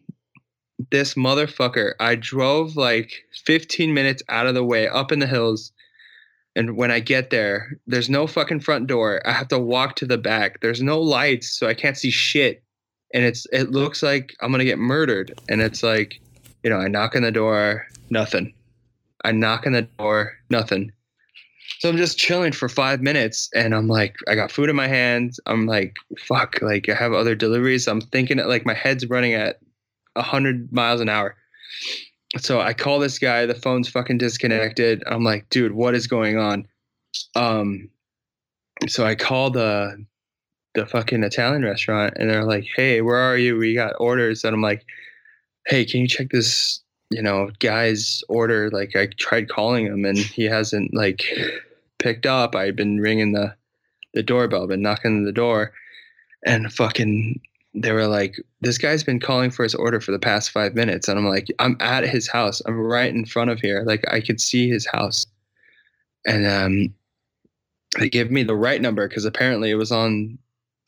[0.91, 3.11] This motherfucker, I drove like
[3.45, 5.73] 15 minutes out of the way up in the hills.
[6.55, 9.23] And when I get there, there's no fucking front door.
[9.27, 10.61] I have to walk to the back.
[10.61, 12.63] There's no lights, so I can't see shit.
[13.13, 15.39] And it's it looks like I'm gonna get murdered.
[15.49, 16.21] And it's like,
[16.63, 18.55] you know, I knock on the door, nothing.
[19.25, 20.93] I knock on the door, nothing.
[21.79, 24.89] So I'm just chilling for five minutes and I'm like, I got food in my
[24.89, 25.39] hands.
[25.47, 27.87] I'm like, fuck, like I have other deliveries.
[27.87, 29.61] I'm thinking like my head's running at
[30.17, 31.37] hundred miles an hour.
[32.39, 35.03] So I call this guy, the phone's fucking disconnected.
[35.07, 36.67] I'm like, dude, what is going on?
[37.35, 37.91] Um
[38.89, 40.05] so I call the
[40.75, 43.57] the fucking Italian restaurant and they're like, Hey, where are you?
[43.57, 44.45] We got orders.
[44.45, 44.85] And I'm like,
[45.67, 46.81] Hey, can you check this,
[47.11, 48.71] you know, guy's order?
[48.71, 51.25] Like I tried calling him and he hasn't like
[51.99, 52.55] picked up.
[52.55, 53.55] I've been ringing the
[54.15, 55.73] the doorbell, been knocking on the door,
[56.45, 57.41] and fucking
[57.75, 61.09] they were like, "This guy's been calling for his order for the past five minutes,"
[61.09, 62.63] and I'm like, "I'm at his house.
[62.67, 63.83] I'm right in front of here.
[63.87, 65.27] Like I could see his house."
[66.27, 66.95] And um,
[67.99, 70.39] they gave me the right number because apparently it was on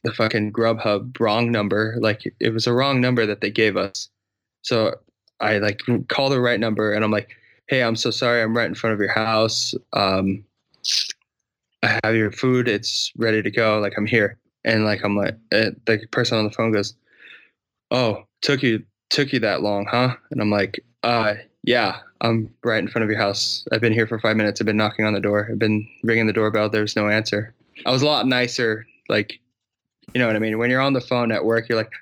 [0.04, 1.96] the fucking Grubhub wrong number.
[2.00, 4.08] Like it was a wrong number that they gave us.
[4.62, 4.94] So
[5.40, 7.36] I like call the right number and I'm like,
[7.66, 8.42] "Hey, I'm so sorry.
[8.42, 9.74] I'm right in front of your house.
[9.92, 10.44] Um,
[11.82, 12.68] I have your food.
[12.68, 13.78] It's ready to go.
[13.78, 16.94] Like I'm here." And like I'm like, uh, the person on the phone goes,
[17.90, 22.78] "Oh, took you took you that long, huh?" And I'm like, "Uh, yeah, I'm right
[22.78, 23.66] in front of your house.
[23.72, 24.60] I've been here for five minutes.
[24.60, 25.48] I've been knocking on the door.
[25.50, 26.68] I've been ringing the doorbell.
[26.68, 27.54] There's no answer."
[27.86, 29.38] I was a lot nicer, like,
[30.14, 30.58] you know what I mean.
[30.58, 31.92] When you're on the phone at work, you're like,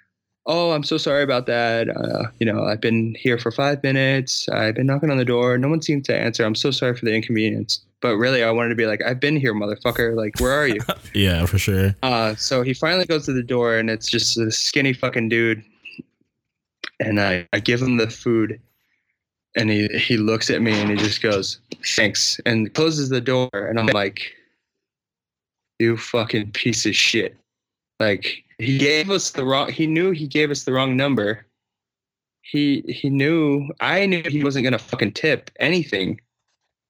[0.46, 1.88] "Oh, I'm so sorry about that.
[1.88, 4.48] Uh, you know, I've been here for five minutes.
[4.48, 5.58] I've been knocking on the door.
[5.58, 6.44] No one seems to answer.
[6.44, 9.36] I'm so sorry for the inconvenience." But really, I wanted to be like, "I've been
[9.36, 10.14] here, motherfucker.
[10.14, 10.80] Like, where are you?"
[11.14, 11.94] yeah, for sure.
[12.02, 15.64] Uh, so he finally goes to the door, and it's just a skinny fucking dude.
[17.00, 18.60] And I, I give him the food,
[19.56, 23.48] and he he looks at me and he just goes, "Thanks," and closes the door.
[23.52, 24.32] And I'm like,
[25.78, 27.36] "You fucking piece of shit!"
[27.98, 29.70] Like he gave us the wrong.
[29.70, 31.46] He knew he gave us the wrong number.
[32.42, 33.68] He he knew.
[33.80, 36.20] I knew he wasn't gonna fucking tip anything.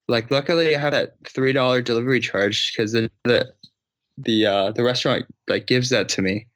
[0.08, 3.52] Like luckily, I had that three dollar delivery charge because the the
[4.18, 6.46] the uh, the restaurant like gives that to me.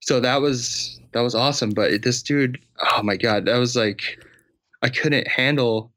[0.00, 1.70] So that was that was awesome.
[1.70, 2.58] But this dude,
[2.96, 4.22] oh my god, that was like
[4.82, 5.92] I couldn't handle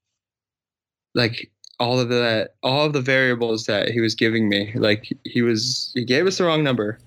[1.16, 4.74] like all of that all of the variables that he was giving me.
[4.76, 6.99] Like he was he gave us the wrong number.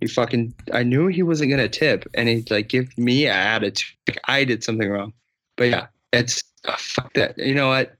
[0.00, 3.96] He fucking I knew he wasn't gonna tip and he like give me an attitude
[4.08, 5.12] like I did something wrong.
[5.56, 7.38] But yeah, it's oh, uh, fuck that.
[7.38, 7.94] You know what?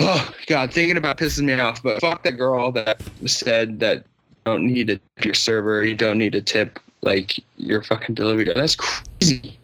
[0.00, 1.82] Oh god, thinking about pisses me off.
[1.82, 4.04] But fuck that girl that said that
[4.44, 8.44] don't need your server, you don't need to tip like your fucking delivery.
[8.54, 9.55] That's crazy.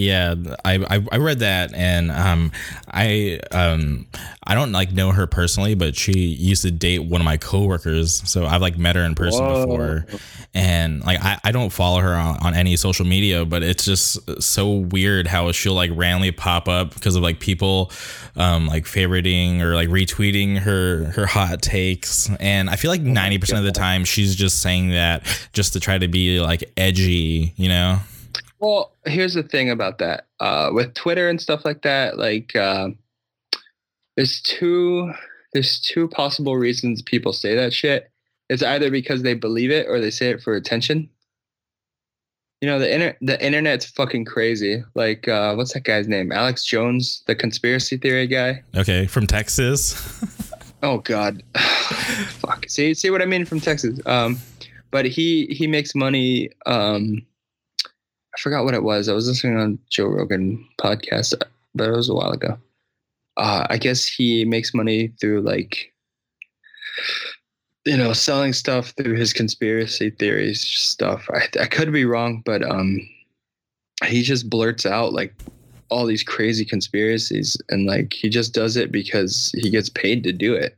[0.00, 0.34] Yeah,
[0.64, 2.52] I, I, I read that and um
[2.90, 4.06] I um
[4.42, 8.26] I don't like know her personally, but she used to date one of my coworkers,
[8.26, 9.66] so I've like met her in person Whoa.
[9.66, 10.06] before,
[10.54, 14.42] and like I, I don't follow her on, on any social media, but it's just
[14.42, 17.92] so weird how she'll like randomly pop up because of like people
[18.36, 23.36] um like favoriting or like retweeting her her hot takes, and I feel like ninety
[23.36, 27.52] percent of the time she's just saying that just to try to be like edgy,
[27.56, 27.98] you know.
[28.60, 30.26] Well, here's the thing about that.
[30.38, 32.90] Uh, with Twitter and stuff like that, like uh,
[34.16, 35.12] there's two
[35.52, 38.10] there's two possible reasons people say that shit.
[38.48, 41.08] It's either because they believe it or they say it for attention.
[42.60, 44.84] You know, the inter- the internet's fucking crazy.
[44.94, 46.30] Like, uh, what's that guy's name?
[46.30, 48.62] Alex Jones, the conspiracy theory guy.
[48.76, 49.96] Okay, from Texas.
[50.82, 52.64] Oh God, fuck.
[52.68, 54.00] See, see what I mean from Texas.
[54.06, 54.38] Um,
[54.90, 56.50] but he he makes money.
[56.66, 57.20] Um,
[58.40, 59.08] forgot what it was.
[59.08, 61.34] I was listening on Joe Rogan podcast,
[61.74, 62.58] but it was a while ago.
[63.36, 65.92] Uh, I guess he makes money through like,
[67.84, 71.28] you know, selling stuff through his conspiracy theories stuff.
[71.30, 73.00] I I could be wrong, but um,
[74.06, 75.34] he just blurts out like
[75.90, 80.32] all these crazy conspiracies and like he just does it because he gets paid to
[80.32, 80.76] do it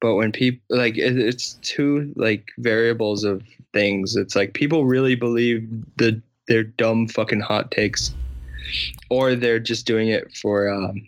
[0.00, 5.14] but when people like it, it's two like variables of things it's like people really
[5.14, 5.66] believe
[5.96, 8.14] the their dumb fucking hot takes
[9.10, 11.06] or they're just doing it for um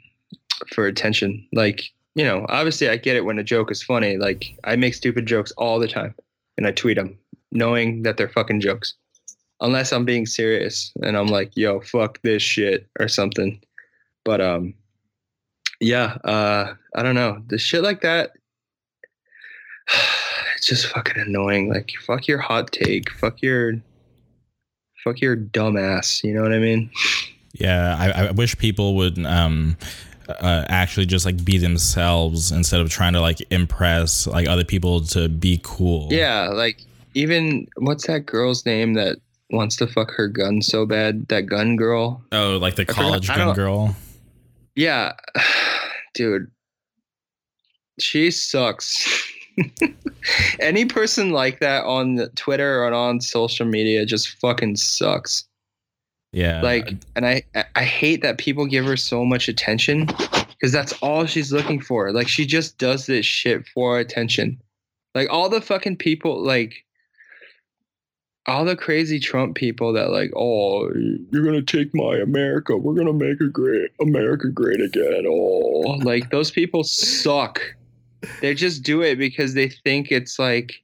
[0.73, 4.57] for attention like you know obviously i get it when a joke is funny like
[4.65, 6.15] i make stupid jokes all the time
[6.57, 7.19] and i tweet them
[7.53, 8.95] knowing that they're fucking jokes
[9.61, 13.61] unless I'm being serious and I'm like, yo, fuck this shit or something.
[14.25, 14.75] But um
[15.81, 17.43] yeah, uh I don't know.
[17.49, 18.33] The shit like that
[20.57, 21.69] it's just fucking annoying.
[21.69, 23.11] Like fuck your hot take.
[23.13, 23.75] Fuck your
[25.07, 26.25] fuck your dumbass.
[26.25, 26.91] You know what I mean?
[27.53, 29.77] Yeah, I, I wish people would um
[30.29, 35.01] uh, actually just like be themselves instead of trying to like impress like other people
[35.01, 36.09] to be cool.
[36.11, 36.83] Yeah, like
[37.15, 39.19] even what's that girl's name that
[39.51, 41.29] wants to fuck her gun so bad?
[41.29, 42.23] That gun girl.
[42.33, 43.95] Oh, like the college gun girl.
[44.75, 45.13] Yeah,
[46.15, 46.51] dude,
[48.01, 49.25] she sucks.
[50.61, 55.45] Any person like that on Twitter or on social media just fucking sucks.
[56.33, 56.61] Yeah.
[56.61, 57.43] Like, and I
[57.75, 60.07] I hate that people give her so much attention
[60.51, 62.13] because that's all she's looking for.
[62.13, 64.61] Like, she just does this shit for attention.
[65.15, 66.85] Like all the fucking people, like
[68.47, 70.91] all the crazy Trump people that like, oh,
[71.31, 72.77] you're gonna take my America.
[72.77, 75.25] We're gonna make a great America great again.
[75.27, 77.61] Oh, like those people suck.
[78.41, 80.83] They just do it because they think it's like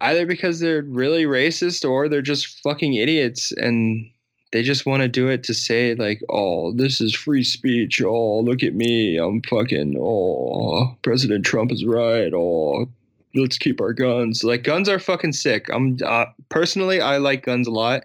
[0.00, 4.10] either because they're really racist or they're just fucking idiots and
[4.52, 8.00] they just want to do it to say like oh this is free speech.
[8.02, 9.16] Oh look at me.
[9.16, 12.32] I'm fucking oh president trump is right.
[12.34, 12.88] Oh
[13.34, 14.44] let's keep our guns.
[14.44, 15.66] Like guns are fucking sick.
[15.72, 18.04] I'm uh, personally i like guns a lot.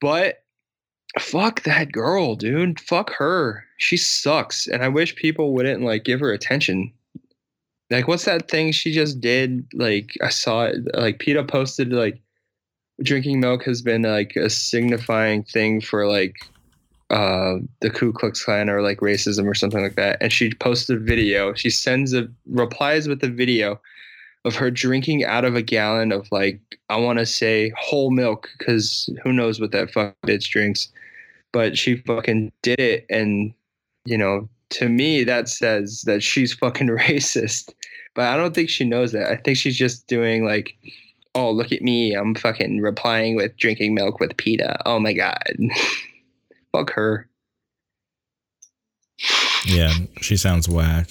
[0.00, 0.42] But
[1.18, 2.80] fuck that girl dude.
[2.80, 6.92] Fuck her she sucks and i wish people wouldn't like give her attention
[7.90, 12.20] like what's that thing she just did like i saw it like PETA posted like
[13.02, 16.36] drinking milk has been like a signifying thing for like
[17.10, 20.18] uh the Ku Klux Klan or like racism or something like that.
[20.20, 21.54] And she posted a video.
[21.54, 23.80] She sends a replies with a video
[24.44, 28.48] of her drinking out of a gallon of like I want to say whole milk
[28.58, 30.88] because who knows what that fuck bitch drinks.
[31.52, 33.54] But she fucking did it, and
[34.06, 37.72] you know, to me that says that she's fucking racist.
[38.14, 39.30] But I don't think she knows that.
[39.30, 40.74] I think she's just doing like
[41.36, 44.80] oh look at me i'm fucking replying with drinking milk with PETA.
[44.86, 45.44] oh my god
[46.72, 47.28] fuck her
[49.66, 51.08] Yeah, she sounds whack.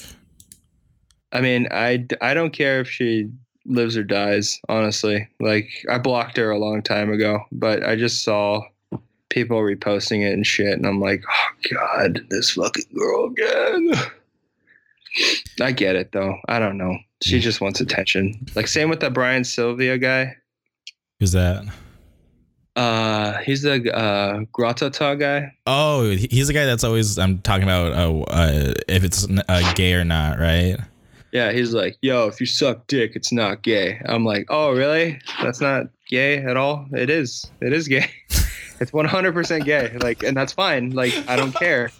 [1.31, 3.29] i mean i i don't care if she
[3.67, 8.23] lives or dies honestly like i blocked her a long time ago but i just
[8.23, 8.61] saw
[9.29, 13.91] people reposting it and shit and i'm like oh god this fucking girl again
[15.61, 19.13] i get it though i don't know she just wants attention like same with that
[19.13, 20.35] brian sylvia guy
[21.19, 21.65] Who's that?
[22.75, 25.53] Uh, he's the uh Gratata guy.
[25.65, 27.93] Oh, he's the guy that's always I'm talking about.
[27.93, 30.77] Uh, uh if it's uh, gay or not, right?
[31.31, 33.99] Yeah, he's like, yo, if you suck dick, it's not gay.
[34.05, 35.19] I'm like, oh, really?
[35.41, 36.85] That's not gay at all.
[36.91, 37.49] It is.
[37.61, 38.09] It is gay.
[38.79, 39.97] it's 100% gay.
[39.99, 40.91] Like, and that's fine.
[40.91, 41.91] Like, I don't care.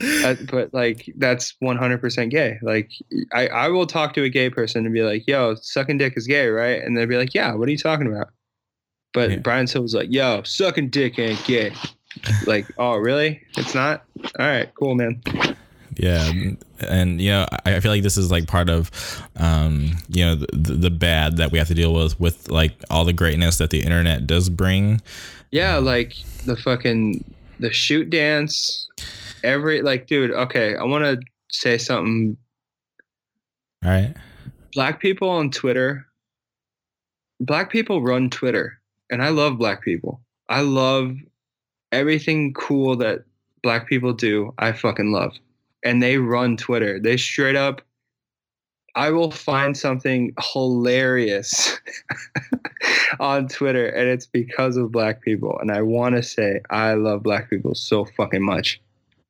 [0.00, 2.58] Uh, but like, that's 100% gay.
[2.62, 2.90] Like,
[3.32, 6.26] I I will talk to a gay person and be like, yo, sucking dick is
[6.26, 6.82] gay, right?
[6.82, 7.54] And they'll be like, yeah.
[7.54, 8.28] What are you talking about?
[9.14, 9.36] But Yeah.
[9.38, 11.72] Brian Silva's like, yo, sucking dick ain't gay.
[12.46, 13.42] like, oh, really?
[13.56, 14.04] It's not.
[14.38, 15.22] All right, cool, man.
[15.98, 16.30] Yeah,
[16.80, 18.90] and you know, I I feel like this is like part of,
[19.36, 23.06] um, you know, the, the bad that we have to deal with with like all
[23.06, 25.00] the greatness that the internet does bring.
[25.56, 27.24] Yeah, like the fucking
[27.60, 28.90] the shoot dance.
[29.42, 30.30] Every like, dude.
[30.30, 32.36] Okay, I want to say something.
[33.82, 34.14] All right.
[34.74, 36.04] Black people on Twitter.
[37.40, 38.78] Black people run Twitter,
[39.10, 40.20] and I love black people.
[40.50, 41.16] I love
[41.90, 43.24] everything cool that
[43.62, 44.52] black people do.
[44.58, 45.38] I fucking love,
[45.82, 47.00] and they run Twitter.
[47.00, 47.80] They straight up.
[48.96, 51.78] I will find something hilarious
[53.20, 55.58] on Twitter, and it's because of black people.
[55.60, 58.80] And I want to say I love black people so fucking much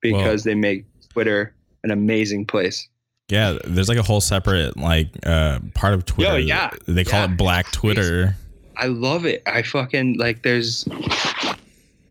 [0.01, 1.53] because they make Twitter
[1.83, 2.89] an amazing place.
[3.29, 6.39] Yeah, there's like a whole separate like uh part of Twitter.
[6.39, 7.33] yeah, they call yeah.
[7.33, 8.37] it Black Twitter.
[8.77, 9.43] I love it.
[9.47, 10.43] I fucking like.
[10.43, 10.87] There's.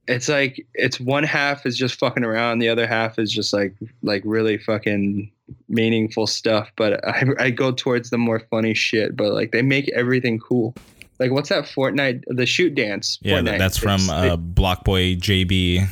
[0.07, 3.73] It's like it's one half is just fucking around, the other half is just like
[4.03, 5.31] like really fucking
[5.67, 6.69] meaningful stuff.
[6.75, 9.15] But I I go towards the more funny shit.
[9.17, 10.75] But like they make everything cool.
[11.19, 12.23] Like what's that Fortnite?
[12.27, 13.17] The shoot dance.
[13.21, 13.57] Yeah, Fortnite.
[13.57, 15.87] that's from It's- uh, BlocBoy JB.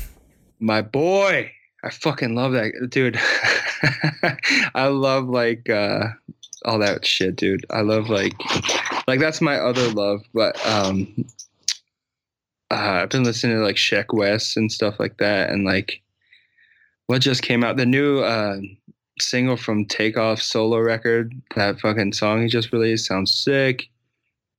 [0.59, 1.51] my boy
[1.83, 3.19] i fucking love that dude
[4.75, 6.05] i love like uh
[6.63, 8.33] all that shit dude i love like
[9.07, 11.25] like that's my other love but um
[12.71, 16.01] uh, i've been listening to like Sheck West and stuff like that and like
[17.07, 18.57] what just came out the new uh
[19.19, 23.89] single from takeoff solo record that fucking song he just released sounds sick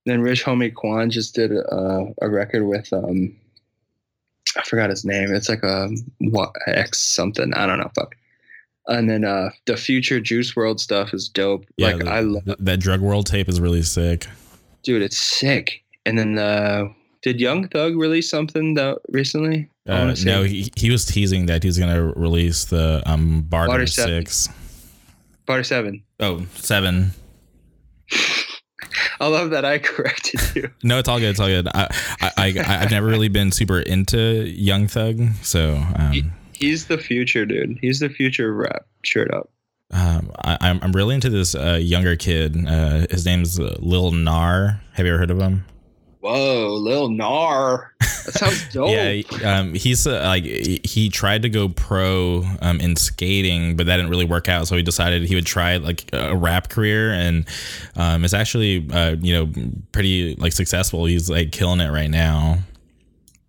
[0.07, 3.35] then rich homie Quan just did a, a record with um
[4.57, 5.35] I forgot his name.
[5.35, 7.53] It's like a what X something.
[7.55, 7.91] I don't know.
[7.97, 8.15] Fuck.
[8.87, 11.65] And then uh the future Juice WRLD stuff is dope.
[11.77, 14.29] Yeah, like the- I love, that Drug World tape is really sick.
[14.85, 15.03] dude.
[15.03, 15.83] It's sick.
[16.07, 16.85] And then uh
[17.25, 19.69] did Young Thug release something that recently?
[19.89, 23.87] I Uh, no, he, he was teasing that he's gonna release the um Barter, Barter.
[23.87, 24.49] Six.
[25.47, 26.03] Barter Seven.
[26.21, 27.11] Oh, seven.
[29.21, 30.71] I love that I corrected you.
[30.83, 31.31] No, it's all good.
[31.31, 31.67] It's all good.
[31.75, 31.89] I,
[32.21, 37.45] I, I I've never really been super into Young Thug, so um, He's the future,
[37.47, 37.79] dude.
[37.81, 38.87] He's the future of rap.
[39.05, 39.51] Straight up.
[39.93, 42.57] um, I, I'm I'm really into this uh, younger kid.
[42.67, 44.81] Uh, his name's Lil Nar.
[44.93, 45.65] Have you ever heard of him?
[46.25, 47.93] Whoa, Lil Nar.
[48.01, 48.89] That sounds dope.
[48.89, 53.77] Yeah, he- um, he's uh, like he he tried to go pro um, in skating,
[53.77, 54.67] but that didn't really work out.
[54.67, 57.45] So he decided he would try like a rap career, and
[57.97, 59.53] um, it's actually uh, you know
[59.93, 61.05] pretty like successful.
[61.05, 62.57] He's like killing it right now.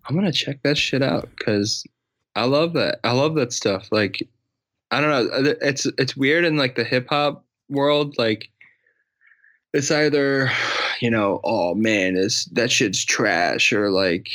[0.06, 1.82] I'm gonna check that shit out because
[2.34, 3.00] I love that.
[3.04, 3.88] I love that stuff.
[3.90, 4.22] Like
[4.90, 5.54] I don't know.
[5.62, 8.18] It's it's weird in like the hip hop world.
[8.18, 8.50] Like
[9.72, 10.50] it's either
[11.00, 14.28] you know, oh man, is that shit's trash, or like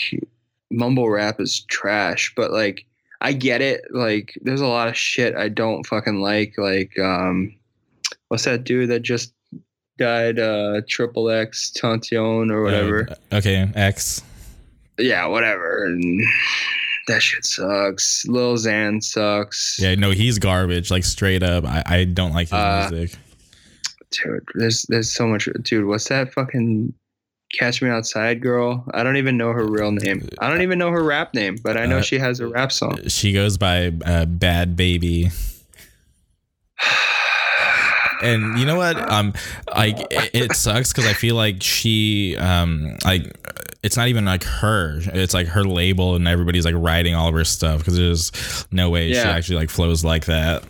[0.69, 2.33] mumble rap is trash.
[2.35, 2.85] But like
[3.21, 3.81] I get it.
[3.91, 6.55] Like there's a lot of shit I don't fucking like.
[6.57, 7.55] Like um,
[8.27, 9.33] what's that dude that just
[9.97, 10.39] died?
[10.39, 13.07] Uh, Triple X Tentacion or whatever.
[13.09, 14.23] Uh, okay, X.
[14.97, 15.85] Yeah, whatever.
[15.85, 16.23] And
[17.07, 18.25] that shit sucks.
[18.27, 19.77] Lil Xan sucks.
[19.79, 20.91] Yeah, no, he's garbage.
[20.91, 23.17] Like straight up, I, I don't like his uh, music.
[24.11, 25.47] Dude, there's there's so much.
[25.61, 26.93] Dude, what's that fucking
[27.57, 28.85] Catch Me Outside girl?
[28.93, 30.27] I don't even know her real name.
[30.39, 32.71] I don't even know her rap name, but I know uh, she has a rap
[32.71, 33.07] song.
[33.07, 35.31] She goes by uh, Bhad Bhabie.
[38.21, 39.33] and you know what um
[39.75, 43.35] like it, it sucks because i feel like she um like
[43.83, 47.33] it's not even like her it's like her label and everybody's like writing all of
[47.33, 49.23] her stuff because there's no way yeah.
[49.23, 50.63] she actually like flows like that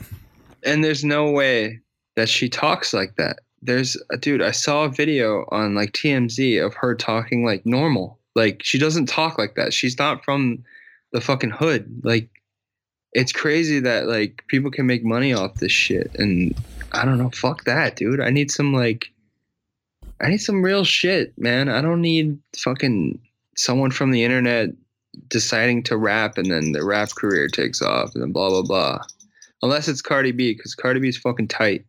[0.64, 1.80] and there's no way
[2.16, 6.64] that she talks like that there's a dude i saw a video on like tmz
[6.64, 10.64] of her talking like normal like she doesn't talk like that she's not from
[11.12, 12.30] the fucking hood like
[13.14, 16.56] it's crazy that like people can make money off this shit and
[16.94, 17.30] I don't know.
[17.30, 18.20] Fuck that, dude.
[18.20, 19.12] I need some like,
[20.20, 21.70] I need some real shit, man.
[21.70, 23.20] I don't need fucking
[23.56, 24.70] someone from the internet
[25.28, 29.00] deciding to rap and then the rap career takes off and then blah blah blah.
[29.62, 31.86] Unless it's Cardi B, because Cardi B is fucking tight.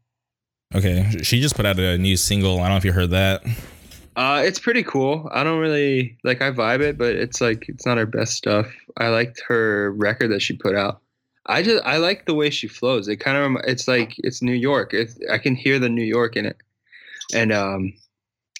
[0.74, 2.59] Okay, she just put out a new single.
[2.59, 3.44] I don't know if you heard that.
[4.16, 5.28] Uh, it's pretty cool.
[5.32, 6.43] I don't really like.
[6.43, 8.66] I vibe it, but it's like it's not her best stuff.
[8.97, 11.01] I liked her record that she put out.
[11.47, 13.09] I just I like the way she flows.
[13.09, 14.94] It kind of it's like it's New York.
[14.94, 16.57] It, I can hear the New York in it,
[17.35, 17.93] and um,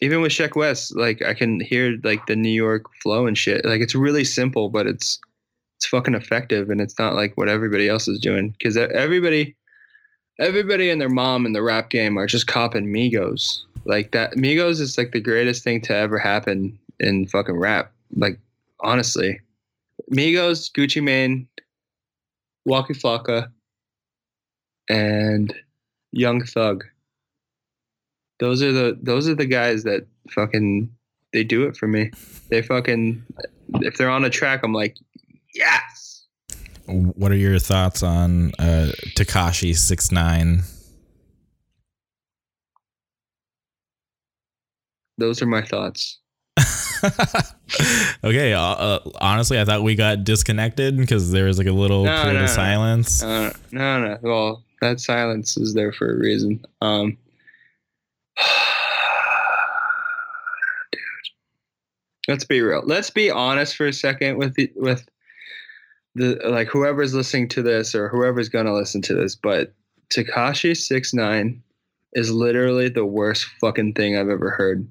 [0.01, 3.65] even with Sheck West, like I can hear like the New York flow and shit.
[3.65, 5.21] Like it's really simple, but it's
[5.77, 9.55] it's fucking effective, and it's not like what everybody else is doing because everybody
[10.43, 13.63] everybody and their mom in the rap game are just copping Migos.
[13.85, 17.93] Like that Migos is like the greatest thing to ever happen in fucking rap.
[18.17, 18.39] Like
[18.81, 19.41] honestly,
[20.11, 21.49] Migos, Gucci Mane,
[22.65, 23.51] Waka Flocka,
[24.89, 25.55] and
[26.13, 26.85] Young Thug.
[28.41, 30.91] Those are the those are the guys that fucking
[31.33, 32.11] they do it for me.
[32.51, 33.25] They fucking
[33.81, 34.97] if they're on a track, I'm like,
[35.55, 36.02] yes.
[36.93, 40.63] What are your thoughts on uh, Tekashi Six Nine?
[45.19, 46.19] Those are my thoughts.
[48.25, 48.53] okay.
[48.53, 52.23] Uh, uh, honestly, I thought we got disconnected because there was like a little no,
[52.23, 52.55] period no, of no.
[52.55, 53.23] silence.
[53.23, 54.19] Uh, no, no.
[54.23, 56.65] Well, that silence is there for a reason.
[56.81, 57.17] Um,
[60.93, 61.01] dude,
[62.29, 62.83] let's be real.
[62.85, 65.07] Let's be honest for a second with the, with
[66.15, 69.35] the like whoever's listening to this or whoever's gonna listen to this.
[69.35, 69.75] But
[70.13, 71.63] Tekashi Six Nine
[72.13, 74.87] is literally the worst fucking thing I've ever heard.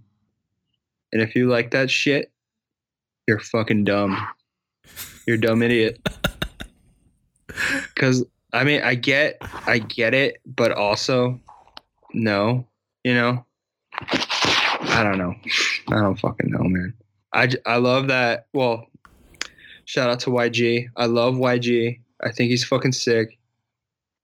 [1.14, 2.32] And if you like that shit,
[3.28, 4.18] you're fucking dumb.
[5.28, 6.00] You're a dumb idiot.
[7.96, 11.40] Cause I mean, I get, I get it, but also,
[12.14, 12.68] no,
[13.04, 13.46] you know,
[13.94, 15.36] I don't know.
[15.90, 16.94] I don't fucking know, man.
[17.34, 18.48] I, I love that.
[18.54, 18.88] Well,
[19.86, 20.88] shout out to YG.
[20.98, 22.00] I love YG.
[22.24, 23.38] I think he's fucking sick.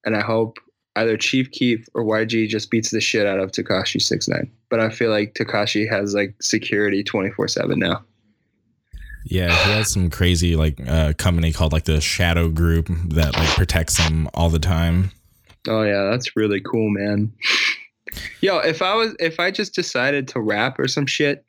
[0.06, 0.58] And I hope
[0.96, 4.52] either Chief Keef or YG just beats the shit out of Tekashi Six Nine.
[4.70, 8.04] But I feel like Tekashi has like security twenty four seven now.
[9.26, 13.50] Yeah, he has some crazy like uh, company called like the Shadow Group that like
[13.50, 15.12] protects him all the time.
[15.68, 17.34] Oh yeah, that's really cool, man.
[18.42, 21.44] Yo, if I was if I just decided to rap or some shit,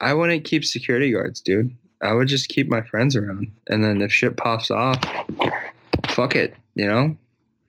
[0.00, 1.74] I wouldn't keep security guards, dude.
[2.02, 5.02] I would just keep my friends around, and then if shit pops off,
[6.08, 7.16] fuck it, you know.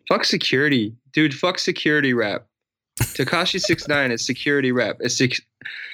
[0.07, 1.33] Fuck security, dude.
[1.33, 2.45] Fuck security rap.
[2.99, 4.97] Tekashi Six Nine is security rap.
[4.99, 5.45] It's sec-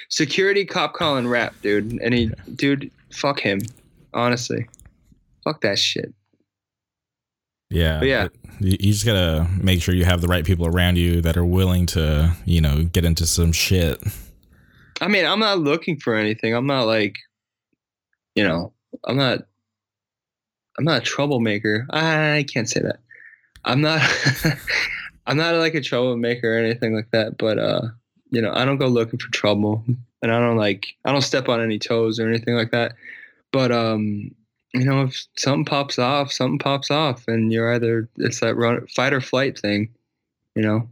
[0.08, 1.98] security cop calling rap, dude.
[2.02, 3.60] And he, dude, fuck him.
[4.14, 4.66] Honestly,
[5.44, 6.12] fuck that shit.
[7.70, 8.28] Yeah, but yeah.
[8.58, 11.84] You just gotta make sure you have the right people around you that are willing
[11.86, 14.02] to, you know, get into some shit.
[15.00, 16.54] I mean, I'm not looking for anything.
[16.54, 17.16] I'm not like,
[18.36, 18.72] you know,
[19.04, 19.40] I'm not.
[20.78, 21.86] I'm not a troublemaker.
[21.90, 23.00] I can't say that.
[23.64, 24.00] I'm not
[25.26, 27.82] I'm not like a troublemaker or anything like that, but uh,
[28.30, 29.84] you know, I don't go looking for trouble
[30.22, 32.92] and I don't like I don't step on any toes or anything like that.
[33.52, 34.30] But um,
[34.74, 38.86] you know, if something pops off, something pops off and you're either it's that run
[38.88, 39.88] fight or flight thing,
[40.54, 40.88] you know.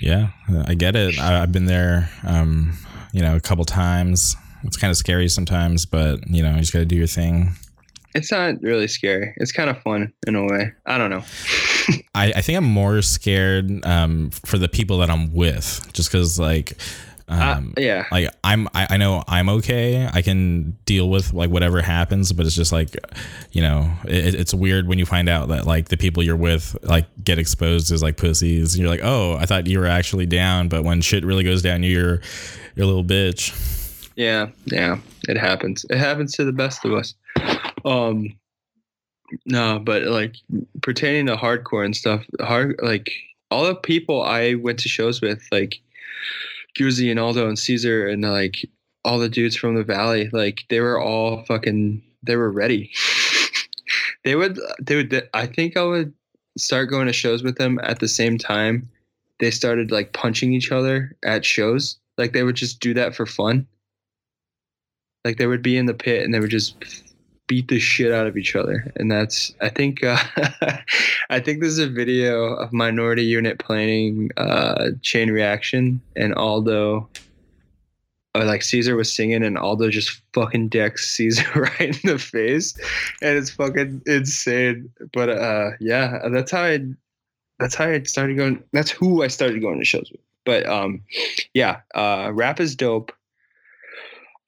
[0.00, 0.28] Yeah,
[0.66, 1.18] I get it.
[1.18, 2.78] I, have been there um,
[3.12, 4.36] you know, a couple times.
[4.64, 7.54] It's kind of scary sometimes, but you know, you just got to do your thing
[8.14, 9.34] it's not really scary.
[9.36, 10.72] It's kind of fun in a way.
[10.86, 11.22] I don't know.
[12.14, 16.38] I, I think I'm more scared um, for the people that I'm with, just because
[16.38, 16.76] like.
[17.28, 18.06] Um, uh, yeah.
[18.10, 20.08] Like I'm, I, I know I'm okay.
[20.12, 22.96] I can deal with like whatever happens, but it's just like,
[23.52, 26.76] you know, it, it's weird when you find out that like the people you're with
[26.82, 28.74] like get exposed as like pussies.
[28.74, 31.62] And you're like, oh, I thought you were actually down, but when shit really goes
[31.62, 32.20] down, you're,
[32.74, 33.79] you're a little bitch.
[34.16, 35.84] Yeah, yeah, it happens.
[35.88, 37.14] It happens to the best of us.
[37.84, 38.38] Um,
[39.46, 40.36] no, but like
[40.82, 43.10] pertaining to hardcore and stuff, hard like
[43.50, 45.80] all the people I went to shows with, like
[46.78, 48.68] Guzzi and Aldo and Caesar and like
[49.04, 52.90] all the dudes from the valley, like they were all fucking they were ready.
[54.24, 56.12] they would they would I think I would
[56.58, 58.90] start going to shows with them at the same time
[59.40, 61.98] they started like punching each other at shows.
[62.16, 63.66] Like they would just do that for fun.
[65.24, 66.76] Like they would be in the pit and they would just
[67.46, 68.92] beat the shit out of each other.
[68.96, 70.18] And that's I think uh,
[71.30, 77.08] I think there's a video of Minority Unit playing uh, Chain Reaction and Aldo
[78.34, 82.76] uh, like Caesar was singing and Aldo just fucking decks Caesar right in the face,
[83.22, 84.90] and it's fucking insane.
[85.12, 86.80] But uh, yeah, that's how I
[87.58, 88.62] that's how I started going.
[88.72, 90.20] That's who I started going to shows with.
[90.44, 91.02] But um,
[91.54, 93.12] yeah, uh, rap is dope.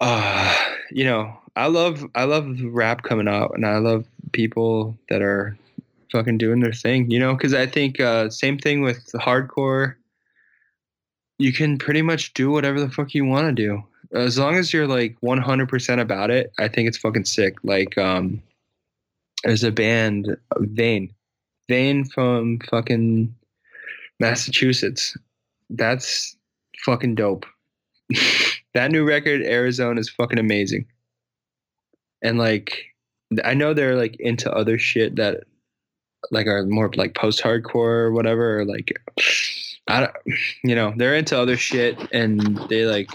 [0.03, 0.55] Uh,
[0.91, 5.57] you know, I love I love rap coming out, and I love people that are
[6.11, 7.11] fucking doing their thing.
[7.11, 9.95] You know, because I think uh, same thing with hardcore.
[11.39, 14.73] You can pretty much do whatever the fuck you want to do, as long as
[14.73, 16.53] you're like 100% about it.
[16.59, 17.57] I think it's fucking sick.
[17.65, 18.41] Like, um,
[19.43, 21.13] there's a band, Vein,
[21.69, 23.35] Vein from fucking
[24.21, 25.17] Massachusetts.
[25.71, 26.37] That's
[26.85, 27.45] fucking dope.
[28.75, 30.87] that new record, Errorzone, is fucking amazing.
[32.23, 32.85] And like
[33.45, 35.45] I know they're like into other shit that
[36.31, 38.93] like are more like post hardcore or whatever or like
[39.89, 40.13] I don't
[40.63, 43.09] you know they're into other shit and they like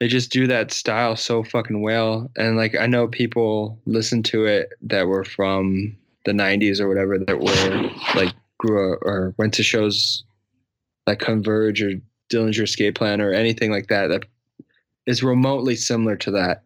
[0.00, 2.30] they just do that style so fucking well.
[2.36, 7.18] And like I know people listen to it that were from the 90s or whatever
[7.18, 7.90] that were
[8.20, 10.24] like grew up or went to shows
[11.06, 11.92] like Converge or
[12.30, 14.24] Dillinger Escape Plan or anything like that that
[15.06, 16.62] is remotely similar to that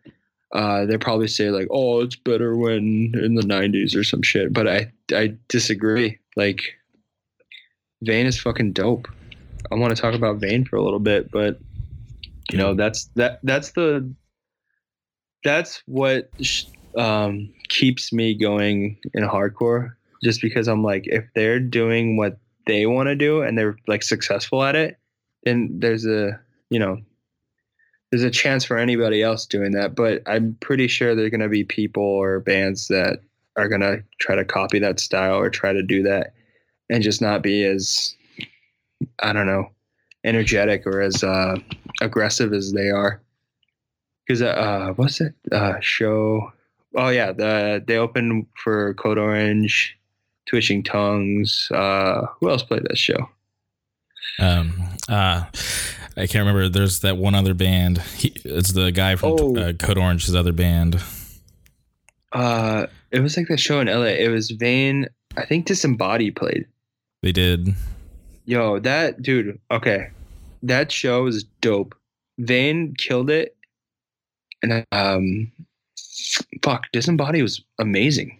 [0.53, 4.53] uh, they probably say like, "Oh, it's better when in the '90s or some shit."
[4.53, 6.19] But I I disagree.
[6.37, 6.62] Like,
[8.03, 9.09] Vein is fucking dope.
[9.70, 11.61] I want to talk about Vein for a little bit, but
[12.51, 14.12] you know that's that that's the
[15.45, 16.31] that's what
[16.97, 19.93] um, keeps me going in hardcore.
[20.23, 24.03] Just because I'm like, if they're doing what they want to do and they're like
[24.03, 24.99] successful at it,
[25.44, 26.38] then there's a
[26.70, 26.98] you know
[28.10, 31.48] there's a chance for anybody else doing that, but I'm pretty sure there're going to
[31.48, 33.20] be people or bands that
[33.56, 36.34] are going to try to copy that style or try to do that
[36.88, 38.14] and just not be as,
[39.20, 39.70] I don't know,
[40.24, 41.56] energetic or as uh,
[42.00, 43.22] aggressive as they are.
[44.26, 46.52] Because, uh, what's that uh, show?
[46.96, 49.96] Oh, yeah, the they opened for Code Orange,
[50.48, 51.68] Twitching Tongues.
[51.72, 53.28] Uh, who else played that show?
[54.39, 54.73] Um,
[55.09, 55.44] uh,
[56.16, 56.69] I can't remember.
[56.69, 57.98] There's that one other band.
[58.16, 59.57] He, it's the guy from oh.
[59.57, 61.02] uh, Code Orange's other band.
[62.32, 64.05] Uh, it was like that show in LA.
[64.05, 65.09] It was Vein.
[65.36, 66.66] I think Disembodied played.
[67.23, 67.74] They did.
[68.44, 69.59] Yo, that dude.
[69.70, 70.11] Okay,
[70.62, 71.94] that show was dope.
[72.39, 73.57] Vein killed it,
[74.62, 75.52] and um,
[76.62, 78.39] fuck, Disembodied was amazing.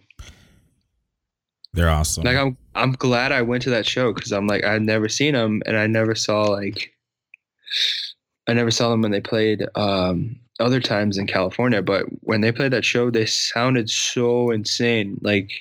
[1.73, 2.23] They're awesome.
[2.23, 5.33] Like I'm, I'm glad I went to that show because I'm like I'd never seen
[5.33, 6.93] them, and I never saw like
[8.47, 12.51] I never saw them when they played um, other times in California, but when they
[12.51, 15.19] played that show, they sounded so insane.
[15.21, 15.51] Like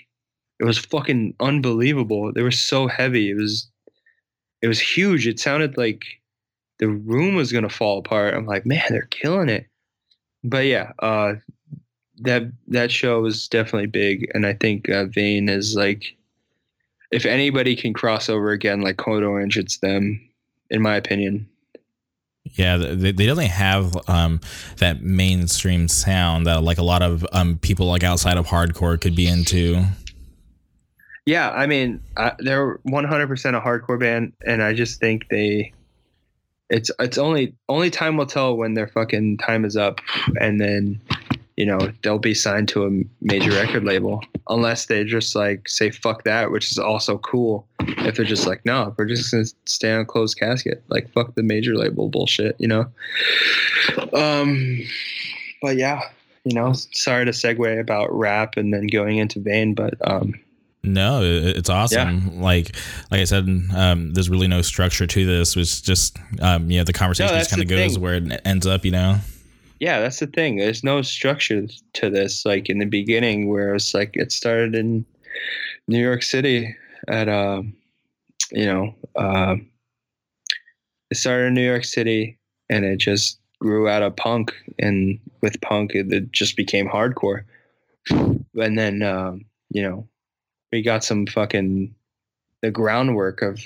[0.59, 2.32] it was fucking unbelievable.
[2.32, 3.31] They were so heavy.
[3.31, 3.70] It was
[4.62, 5.27] it was huge.
[5.27, 6.05] It sounded like
[6.78, 8.35] the room was gonna fall apart.
[8.35, 9.66] I'm like, man, they're killing it.
[10.43, 11.35] But yeah, uh,
[12.20, 16.16] that that show was definitely big, and I think uh, Vein is like,
[17.10, 20.20] if anybody can cross over again like Code Orange, it's them,
[20.70, 21.48] in my opinion.
[22.44, 24.40] Yeah, they, they definitely have um,
[24.78, 29.14] that mainstream sound that like a lot of um, people like outside of hardcore could
[29.14, 29.84] be into.
[31.26, 35.72] Yeah, I mean, I, they're 100% a hardcore band, and I just think they.
[36.70, 40.01] It's it's only only time will tell when their fucking time is up,
[40.40, 41.01] and then
[41.61, 45.91] you know they'll be signed to a major record label unless they just like say
[45.91, 49.93] fuck that which is also cool if they're just like no we're just gonna stay
[49.93, 52.87] on closed casket like fuck the major label bullshit you know
[54.15, 54.78] um
[55.61, 56.01] but yeah
[56.45, 60.32] you know sorry to segue about rap and then going into Vein but um
[60.82, 62.41] No, it's awesome.
[62.41, 62.74] Like
[63.11, 63.45] like I said,
[63.77, 65.55] um, there's really no structure to this.
[65.55, 68.03] It's just um, you know the conversation that's just kind of goes thing.
[68.03, 68.87] where it ends up.
[68.87, 69.19] You know.
[69.81, 70.57] Yeah, that's the thing.
[70.57, 72.44] There's no structure to this.
[72.44, 75.07] Like in the beginning, where it's like it started in
[75.89, 76.77] New York City
[77.09, 77.74] at um,
[78.52, 79.66] you know, um,
[81.11, 82.39] it started in New York City,
[82.69, 87.44] and it just grew out of punk, and with punk, it, it just became hardcore.
[88.11, 90.07] And then um, you know,
[90.73, 91.94] we got some fucking
[92.61, 93.61] the groundwork of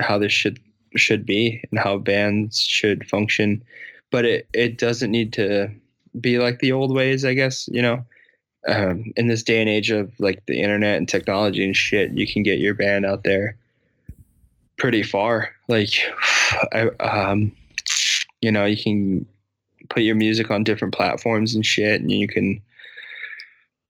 [0.00, 0.58] how this should
[0.96, 3.62] should be and how bands should function
[4.14, 5.68] but it, it doesn't need to
[6.20, 8.04] be like the old ways, I guess, you know.
[8.68, 12.24] Um, in this day and age of like the internet and technology and shit, you
[12.24, 13.56] can get your band out there
[14.78, 15.50] pretty far.
[15.66, 15.90] Like,
[16.72, 17.50] I, um,
[18.40, 19.26] you know, you can
[19.90, 22.62] put your music on different platforms and shit, and you can,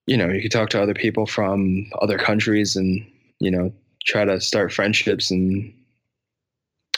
[0.06, 3.06] you know, you can talk to other people from other countries and
[3.40, 3.70] you know
[4.06, 5.70] try to start friendships and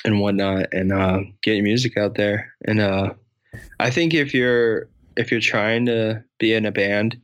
[0.07, 2.55] and whatnot and uh, get your music out there.
[2.65, 3.13] And uh,
[3.81, 7.21] I think if you're if you're trying to be in a band,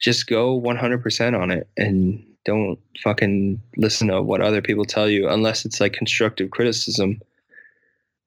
[0.00, 5.28] just go 100% on it and don't fucking listen to what other people tell you
[5.28, 7.20] unless it's like constructive criticism.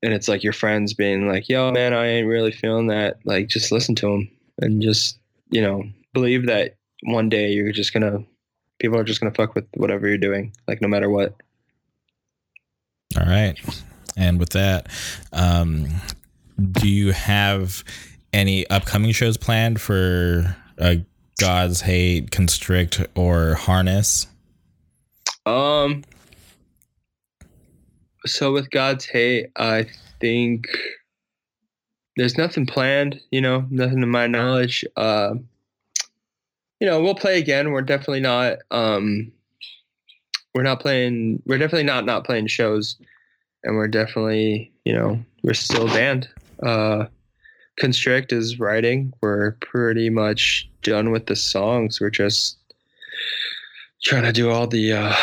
[0.01, 3.47] And it's like your friends being like, "Yo, man, I ain't really feeling that." Like,
[3.49, 4.29] just listen to them
[4.61, 5.19] and just
[5.49, 8.23] you know believe that one day you're just gonna
[8.79, 11.35] people are just gonna fuck with whatever you're doing, like no matter what.
[13.17, 13.59] All right.
[14.19, 14.87] And with that,
[15.31, 15.87] um,
[16.73, 17.83] do you have
[18.33, 20.95] any upcoming shows planned for uh,
[21.39, 24.27] God's Hate, Constrict, or Harness?
[25.45, 26.03] Um.
[28.25, 29.87] So with God's hate, I
[30.19, 30.67] think
[32.17, 33.21] there's nothing planned.
[33.31, 34.83] You know, nothing to my knowledge.
[34.97, 35.35] Uh,
[36.81, 37.71] you know, we'll play again.
[37.71, 38.57] We're definitely not.
[38.69, 39.31] Um,
[40.53, 41.41] we're not playing.
[41.45, 42.97] We're definitely not not playing shows,
[43.63, 46.29] and we're definitely you know we're still a band.
[46.63, 47.05] Uh,
[47.79, 49.13] Constrict is writing.
[49.21, 52.01] We're pretty much done with the songs.
[52.01, 52.57] We're just
[54.03, 55.15] trying to do all the uh,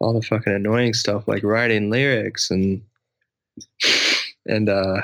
[0.00, 2.82] all the fucking annoying stuff like writing lyrics and
[4.46, 5.02] and uh,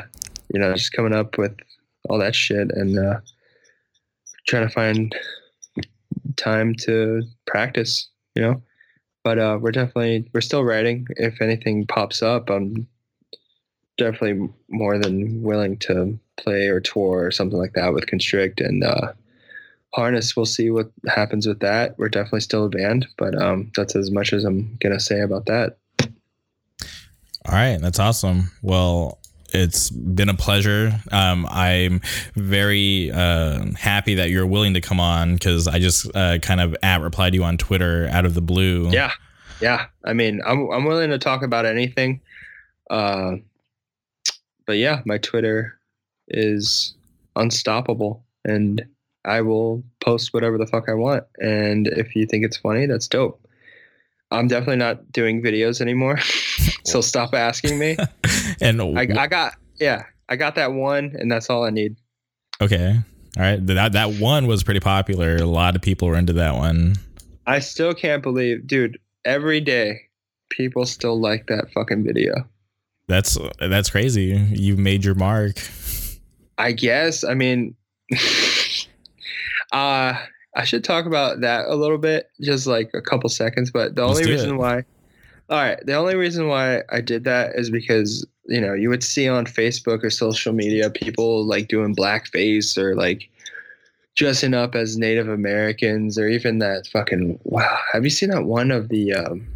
[0.53, 1.57] you know just coming up with
[2.09, 3.21] all that shit and uh,
[4.49, 5.15] trying to find
[6.37, 8.09] time to practice.
[8.35, 8.63] You know,
[9.25, 11.09] but uh, we're definitely we're still writing.
[11.17, 12.87] If anything pops up, I'm
[13.97, 18.85] definitely more than willing to play or tour or something like that with Constrict and
[18.85, 19.13] uh,
[19.95, 20.37] Harness.
[20.37, 21.99] We'll see what happens with that.
[21.99, 25.47] We're definitely still a band, but um, that's as much as I'm gonna say about
[25.47, 25.79] that.
[27.47, 28.51] All right, that's awesome.
[28.63, 29.19] Well,
[29.55, 31.01] it's been a pleasure.
[31.13, 32.01] Um, I'm
[32.35, 36.77] very uh, happy that you're willing to come on because I just uh, kind of
[36.83, 38.91] at replied to you on Twitter out of the blue.
[38.91, 39.13] Yeah,
[39.61, 39.87] yeah.
[40.05, 42.21] I mean, I'm I'm willing to talk about anything.
[42.91, 43.37] Uh,
[44.67, 45.79] but yeah, my Twitter
[46.29, 46.95] is
[47.37, 48.85] unstoppable, and
[49.25, 51.25] I will post whatever the fuck I want.
[51.39, 53.41] And if you think it's funny, that's dope.
[54.31, 56.19] I'm definitely not doing videos anymore,
[56.85, 57.97] so stop asking me.
[58.61, 61.97] and I, I got yeah, I got that one, and that's all I need.
[62.61, 62.99] okay,
[63.37, 63.67] all right.
[63.67, 65.37] That that one was pretty popular.
[65.37, 66.95] A lot of people were into that one.
[67.47, 68.99] I still can't believe, dude.
[69.25, 70.03] Every day,
[70.51, 72.49] people still like that fucking video.
[73.09, 74.37] That's that's crazy.
[74.51, 75.57] You made your mark.
[76.57, 77.25] I guess.
[77.25, 77.75] I mean,
[79.73, 80.15] uh,
[80.57, 83.71] I should talk about that a little bit, just like a couple seconds.
[83.71, 84.59] But the Let's only reason it.
[84.59, 84.85] why,
[85.49, 89.03] all right, the only reason why I did that is because you know you would
[89.03, 93.29] see on Facebook or social media people like doing blackface or like
[94.17, 97.79] dressing up as Native Americans or even that fucking wow.
[97.93, 99.47] Have you seen that one of the um,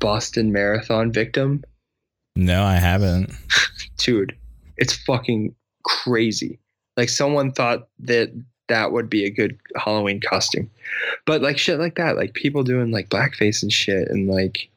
[0.00, 1.64] Boston Marathon victim?
[2.36, 3.32] No, I haven't.
[3.98, 4.36] dude,
[4.76, 5.54] it's fucking
[5.84, 6.58] crazy.
[6.96, 8.32] Like someone thought that
[8.68, 10.70] that would be a good Halloween costume,
[11.26, 14.68] but like shit like that, like people doing like blackface and shit, and like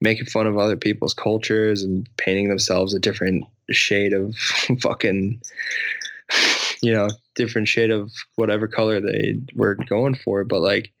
[0.00, 4.34] making fun of other people's cultures and painting themselves a different shade of
[4.80, 5.40] fucking,
[6.82, 10.44] you know, different shade of whatever color they were going for.
[10.44, 10.92] But like,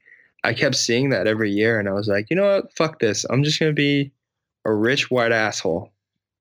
[0.44, 3.26] I kept seeing that every year, and I was like, you know what, fuck this.
[3.28, 4.12] I'm just gonna be
[4.64, 5.92] a rich white asshole.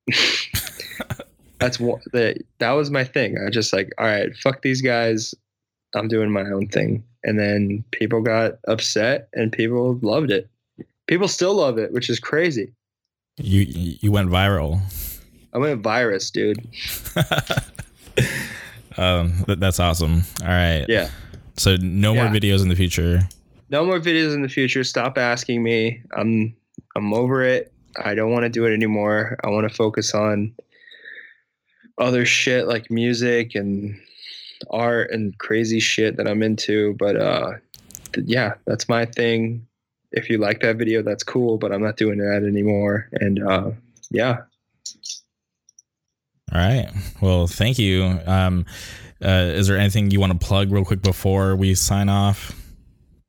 [1.60, 3.38] That's what that that was my thing.
[3.46, 5.36] I just like, all right, fuck these guys.
[5.96, 7.04] I'm doing my own thing.
[7.24, 10.50] And then people got upset and people loved it.
[11.08, 12.72] People still love it, which is crazy.
[13.38, 13.62] You
[14.02, 14.80] you went viral.
[15.54, 16.60] I went virus, dude.
[18.98, 20.24] um, that, that's awesome.
[20.42, 20.86] All right.
[20.88, 21.10] Yeah.
[21.58, 22.24] So no Yeah.
[22.26, 23.22] more videos in the future.
[23.70, 24.84] no more videos in the future.
[24.84, 26.02] Stop asking me.
[26.16, 26.56] I'm
[26.96, 27.72] I'm over it.
[28.04, 29.38] I don't want to do it anymore.
[29.44, 30.54] I want to focus on
[31.98, 34.00] other shit like music and
[34.70, 36.96] art and crazy shit that I'm into.
[37.00, 37.54] But uh,
[38.14, 39.66] th- yeah, that's my thing.
[40.12, 41.58] If you like that video, that's cool.
[41.58, 43.10] But I'm not doing that anymore.
[43.14, 43.72] And uh,
[44.12, 44.38] yeah.
[46.52, 46.90] All right.
[47.22, 48.20] Well, thank you.
[48.26, 48.66] Um,
[49.24, 52.56] uh, is there anything you want to plug real quick before we sign off?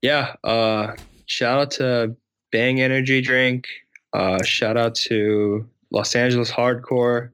[0.03, 0.35] Yeah.
[0.45, 0.95] Uh,
[1.27, 2.17] shout out to
[2.53, 3.67] Bang Energy Drink.
[4.13, 7.31] Uh, shout out to Los Angeles Hardcore.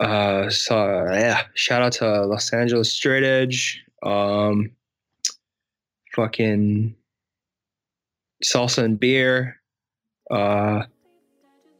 [0.00, 3.82] Uh, so yeah, shout out to Los Angeles Straight Edge.
[4.02, 4.72] Um,
[6.14, 6.94] fucking
[8.44, 9.60] salsa and beer.
[10.30, 10.84] Uh,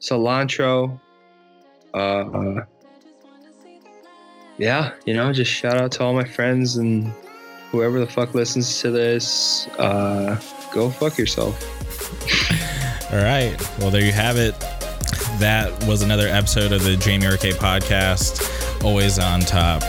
[0.01, 1.01] cilantro.
[1.93, 2.62] Uh,
[4.59, 7.12] yeah, you know, just shout out to all my friends and
[7.70, 9.66] whoever the fuck listens to this.
[9.78, 10.41] Uh,
[10.73, 11.61] go fuck yourself.
[13.12, 13.57] All right.
[13.78, 14.55] Well, there you have it.
[15.39, 18.85] That was another episode of the Jamie RK podcast.
[18.85, 19.82] Always on top.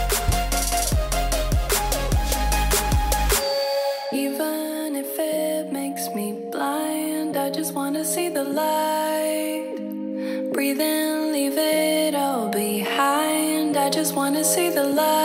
[4.11, 9.75] Even if it makes me blind, I just wanna see the light.
[10.51, 13.77] Breathe in, leave it all behind.
[13.77, 15.24] I just wanna see the light.